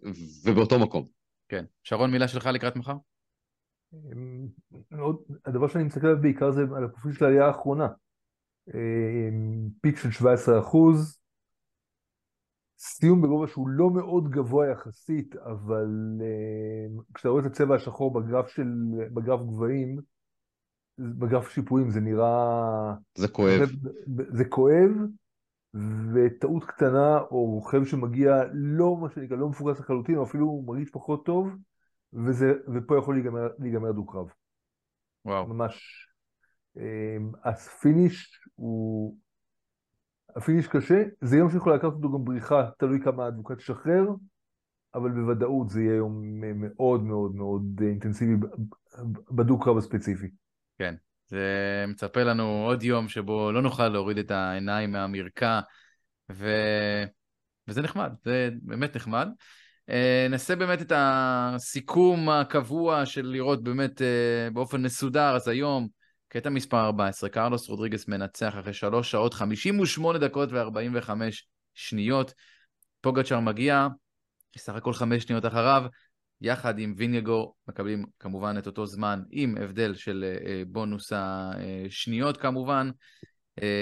ובאותו 0.45 0.79
מקום. 0.79 1.07
כן. 1.49 1.65
שרון, 1.83 2.11
מילה 2.11 2.29
שלך 2.29 2.47
לקראת 2.47 2.77
מחר? 2.77 2.97
הדבר 5.45 5.69
שאני 5.69 5.85
מסתכל 5.85 6.07
עליו 6.07 6.23
בעיקר 6.23 6.51
זה 6.51 6.63
על 6.77 6.85
הפרופיל 6.85 7.13
של 7.13 7.25
העלייה 7.25 7.47
האחרונה. 7.47 7.89
פיק 9.81 9.97
של 9.97 10.11
17 10.11 10.61
אחוז, 10.61 11.21
סיום 12.79 13.23
בגובה 13.23 13.47
שהוא 13.47 13.69
לא 13.69 13.91
מאוד 13.91 14.31
גבוה 14.31 14.67
יחסית, 14.67 15.37
אבל 15.37 15.89
כשאתה 17.15 17.29
רואה 17.29 17.47
את 17.47 17.47
הצבע 17.47 17.75
השחור 17.75 18.13
בגרף 18.13 18.49
של, 18.49 18.69
בגרף 19.15 19.41
גבהים, 19.41 19.99
בגרף 20.99 21.51
שיפועים 21.51 21.91
זה 21.91 22.01
נראה... 22.01 22.95
זה 23.15 23.29
כואב. 23.29 23.71
זה 24.29 24.45
כואב, 24.45 24.91
וטעות 26.15 26.65
קטנה, 26.65 27.19
או 27.19 27.45
רוכב 27.45 27.85
שמגיע 27.85 28.43
לא, 28.53 28.97
מה 28.97 29.11
שנקרא, 29.11 29.37
לא 29.37 29.49
מפוקס 29.49 29.81
לחלוטין, 29.81 30.17
או 30.17 30.23
אפילו 30.23 30.63
מרגיש 30.67 30.91
פחות 30.91 31.27
טוב, 31.27 31.51
וזה, 32.13 32.53
ופה 32.75 32.99
יכול 32.99 33.15
להיגמר, 33.15 33.49
להיגמר 33.59 33.93
דו-קרב. 33.93 34.27
וואו. 35.25 35.47
ממש. 35.47 36.07
אמ, 36.77 37.33
ה 37.45 37.58
finish 37.58 38.41
הוא... 38.55 39.17
ה 40.37 40.41
finish 40.41 40.69
קשה, 40.69 41.03
זה 41.21 41.37
יום 41.37 41.51
שיכול 41.51 41.75
לקחת 41.75 41.93
אותו 41.93 42.13
גם 42.13 42.25
בריחה, 42.25 42.71
תלוי 42.79 43.01
כמה 43.05 43.27
הדבוקה 43.27 43.57
תשחרר, 43.57 44.09
אבל 44.95 45.11
בוודאות 45.11 45.71
זה 45.71 45.81
יהיה 45.81 45.97
יום 45.97 46.41
מאוד 46.55 47.03
מאוד 47.03 47.35
מאוד 47.35 47.63
אינטנסיבי 47.83 48.47
בדו-קרב 49.31 49.79
הספציפי. 49.79 50.31
כן, 50.79 50.95
זה 51.31 51.85
מצפה 51.89 52.23
לנו 52.23 52.65
עוד 52.67 52.83
יום 52.83 53.09
שבו 53.09 53.53
לא 53.53 53.63
נוכל 53.63 53.89
להוריד 53.89 54.19
את 54.19 54.31
העיניים 54.31 54.93
מהמרקע, 54.93 55.61
ו... 56.33 56.51
וזה 57.69 57.83
נחמד, 57.83 58.13
זה 58.25 58.51
באמת 58.63 58.97
נחמד. 58.97 59.29
אה, 59.91 60.27
נעשה 60.31 60.57
באמת 60.57 60.83
את 60.83 60.93
הסיכום 60.95 62.29
הקבוע 62.29 63.07
של 63.07 63.27
לראות 63.27 63.63
באמת 63.63 64.03
אה, 64.03 64.51
באופן 64.53 64.83
מסודר, 64.83 65.37
אז 65.37 65.49
היום, 65.49 65.89
קטע 66.29 66.51
מספר 66.51 66.85
14, 66.85 67.31
קרלוס 67.31 67.69
רודריגס 67.69 68.09
מנצח 68.09 68.55
אחרי 68.61 68.73
3 68.73 69.11
שעות 69.11 69.35
58 69.35 70.19
דקות 70.19 70.49
ו-45 70.53 71.11
שניות. 71.75 72.35
פוגצ'ר 73.01 73.41
מגיע, 73.41 73.89
סך 74.57 74.75
הכל 74.75 74.93
5 74.93 75.23
שניות 75.23 75.47
אחריו, 75.47 75.85
יחד 76.41 76.79
עם 76.79 76.95
וינגגור 76.97 77.55
מקבלים 77.69 78.05
כמובן 78.19 78.59
את 78.59 78.67
אותו 78.67 78.87
זמן, 78.87 79.23
עם 79.31 79.57
הבדל 79.57 79.95
של 79.95 80.25
אה, 80.47 80.63
בונוס 80.67 81.13
השניות 81.13 82.37
כמובן. 82.37 82.91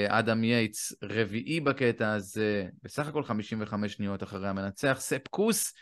אדם 0.09 0.45
יייטס 0.45 0.93
רביעי 1.03 1.61
בקטע 1.61 2.13
הזה, 2.13 2.67
בסך 2.83 3.07
הכל 3.07 3.23
55 3.23 3.93
שניות 3.93 4.23
אחרי 4.23 4.49
המנצח. 4.49 4.97
ספקוס 5.01 5.75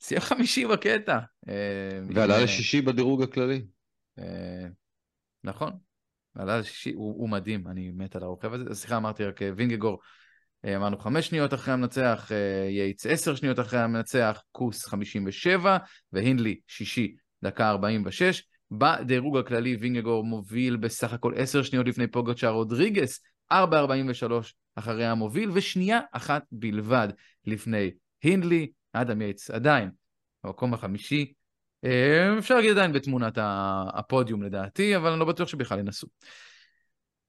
סיים 0.00 0.20
חמישי 0.20 0.66
בקטע. 0.66 1.18
אה, 1.48 2.00
ועלה 2.14 2.44
לשישי 2.44 2.80
בדירוג 2.82 3.22
הכללי. 3.22 3.62
אה, 4.18 4.66
נכון, 5.44 5.72
עלה 6.34 6.58
לשישי, 6.58 6.92
הוא, 6.92 7.14
הוא 7.20 7.28
מדהים, 7.28 7.68
אני 7.68 7.90
מת 7.90 8.16
על 8.16 8.22
הרוכב 8.22 8.52
הזה. 8.52 8.74
סליחה, 8.74 8.96
אמרתי 8.96 9.24
רק 9.24 9.42
אה, 9.42 9.50
וינגגור, 9.56 9.98
אמרנו 10.66 10.98
חמש 10.98 11.26
שניות 11.26 11.54
אחרי 11.54 11.74
המנצח, 11.74 12.30
ייטס 12.68 13.06
עשר 13.06 13.34
שניות 13.34 13.60
אחרי 13.60 13.80
המנצח, 13.80 14.42
חמישים 14.86 15.24
ושבע, 15.26 15.76
והינדלי 16.12 16.60
שישי, 16.66 17.14
דקה 17.42 17.70
ארבעים 17.70 18.02
ושש. 18.06 18.42
בדירוג 18.70 19.36
הכללי 19.38 19.76
וינגגור 19.76 20.24
מוביל 20.24 20.76
בסך 20.76 21.12
הכל 21.12 21.32
עשר 21.36 21.62
שניות 21.62 21.86
לפני 21.86 22.06
פוגצ'ר, 22.06 22.48
רודריגס, 22.48 23.20
ארבע 23.52 23.78
ארבעים 23.78 24.06
ושלוש 24.08 24.54
אחרי 24.74 25.06
המוביל, 25.06 25.50
ושנייה 25.54 26.00
אחת 26.12 26.42
בלבד 26.52 27.08
לפני 27.46 27.90
הינדלי, 28.22 28.70
אדם 28.92 29.22
יייטס 29.22 29.50
עדיין 29.50 29.90
במקום 30.44 30.74
החמישי. 30.74 31.32
אה, 31.84 32.38
אפשר 32.38 32.54
להגיד 32.54 32.70
עדיין 32.70 32.92
בתמונת 32.92 33.38
הפודיום 33.94 34.42
לדעתי, 34.42 34.96
אבל 34.96 35.10
אני 35.10 35.20
לא 35.20 35.26
בטוח 35.26 35.48
שבכלל 35.48 35.78
ינסו. 35.78 36.06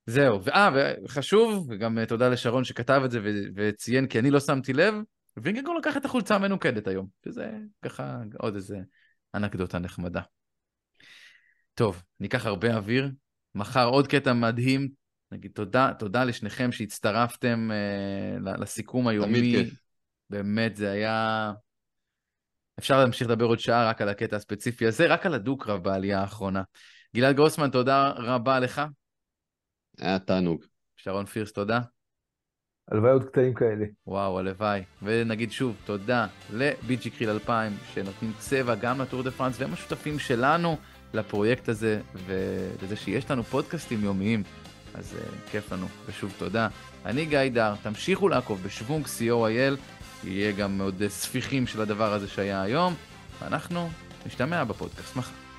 זהו, 0.06 0.44
ואה, 0.44 0.70
וחשוב, 1.04 1.68
וגם 1.70 2.00
אה, 2.00 2.06
תודה 2.06 2.30
לשרון 2.30 2.64
שכתב 2.64 3.02
את 3.06 3.12
זה 3.12 3.20
וציין, 3.56 4.08
כי 4.08 4.20
אני 4.20 4.32
לא 4.32 4.40
שמתי 4.40 4.74
לב, 4.74 4.94
וינגגור 5.38 5.76
לקח 5.76 5.98
את 5.98 6.06
החולצה 6.06 6.36
המנוקדת 6.36 6.88
היום, 6.88 7.08
שזה 7.26 7.52
ככה 7.86 8.22
עוד 8.40 8.56
איזה 8.56 8.78
אנקדוטה 9.36 9.80
נחמדה. 9.80 10.22
טוב, 11.74 12.04
ניקח 12.20 12.46
הרבה 12.46 12.76
אוויר, 12.76 13.10
מחר 13.56 13.86
עוד 13.86 14.08
קטע 14.08 14.34
מדהים, 14.34 14.90
נגיד 15.32 15.52
תודה, 15.52 15.92
תודה 16.00 16.24
לשניכם 16.24 16.72
שהצטרפתם 16.72 17.70
אה, 17.72 18.56
לסיכום 18.58 19.08
היומי. 19.08 19.40
תמיד 19.40 19.66
כיף. 19.66 19.80
באמת, 20.30 20.76
זה 20.76 20.92
היה... 20.92 21.52
אפשר 22.80 23.00
להמשיך 23.00 23.28
לדבר 23.28 23.46
עוד 23.46 23.60
שעה 23.60 23.90
רק 23.90 24.02
על 24.02 24.10
הקטע 24.10 24.36
הספציפי 24.36 24.88
הזה, 24.88 25.08
רק 25.08 25.26
על 25.26 25.34
הדו-קרב 25.34 25.84
בעלייה 25.84 26.22
האחרונה. 26.22 26.64
גלעד 27.16 27.36
גרוסמן, 27.36 27.70
תודה 27.70 28.10
רבה 28.10 28.60
לך. 28.60 28.82
היה 30.02 30.20
תענוג. 30.20 30.66
שרון 30.98 31.26
פירס, 31.26 31.52
תודה. 31.52 31.80
הלוואי 32.92 33.12
עוד 33.12 33.24
קטעים 33.24 33.54
כאלה. 33.54 33.86
וואו, 34.08 34.40
הלוואי. 34.40 34.84
ונגיד 35.04 35.52
שוב, 35.52 35.76
תודה 35.86 36.28
לביג'י 36.54 37.10
קריל 37.10 37.30
2000, 37.30 37.74
שנותנים 37.94 38.32
צבע 38.40 38.76
גם 38.76 39.02
לטור 39.02 39.24
דה 39.24 39.32
פרנס, 39.32 39.60
והם 39.60 39.74
השותפים 39.74 40.20
שלנו 40.20 40.78
לפרויקט 41.14 41.70
הזה, 41.70 42.02
ולזה 42.16 42.96
שיש 42.96 43.32
לנו 43.32 43.44
פודקאסטים 43.44 44.04
יומיים. 44.04 44.44
אז 44.94 45.18
uh, 45.20 45.52
כיף 45.52 45.72
לנו, 45.72 45.88
ושוב 46.06 46.34
תודה. 46.38 46.68
אני 47.06 47.26
גיא 47.26 47.50
דר, 47.54 47.74
תמשיכו 47.84 48.30
לעקוב 48.30 48.64
בשוונג 48.66 49.06
co.il. 49.06 49.80
יהיה 50.24 50.52
גם 50.52 50.82
עוד 50.82 51.04
ספיחים 51.08 51.68
של 51.68 51.82
הדבר 51.82 52.14
הזה 52.14 52.28
שהיה 52.28 52.62
היום, 52.62 52.94
ואנחנו 53.42 53.90
נשתמע 54.26 54.64
בפודקאסט 54.64 55.16
מחר. 55.16 55.51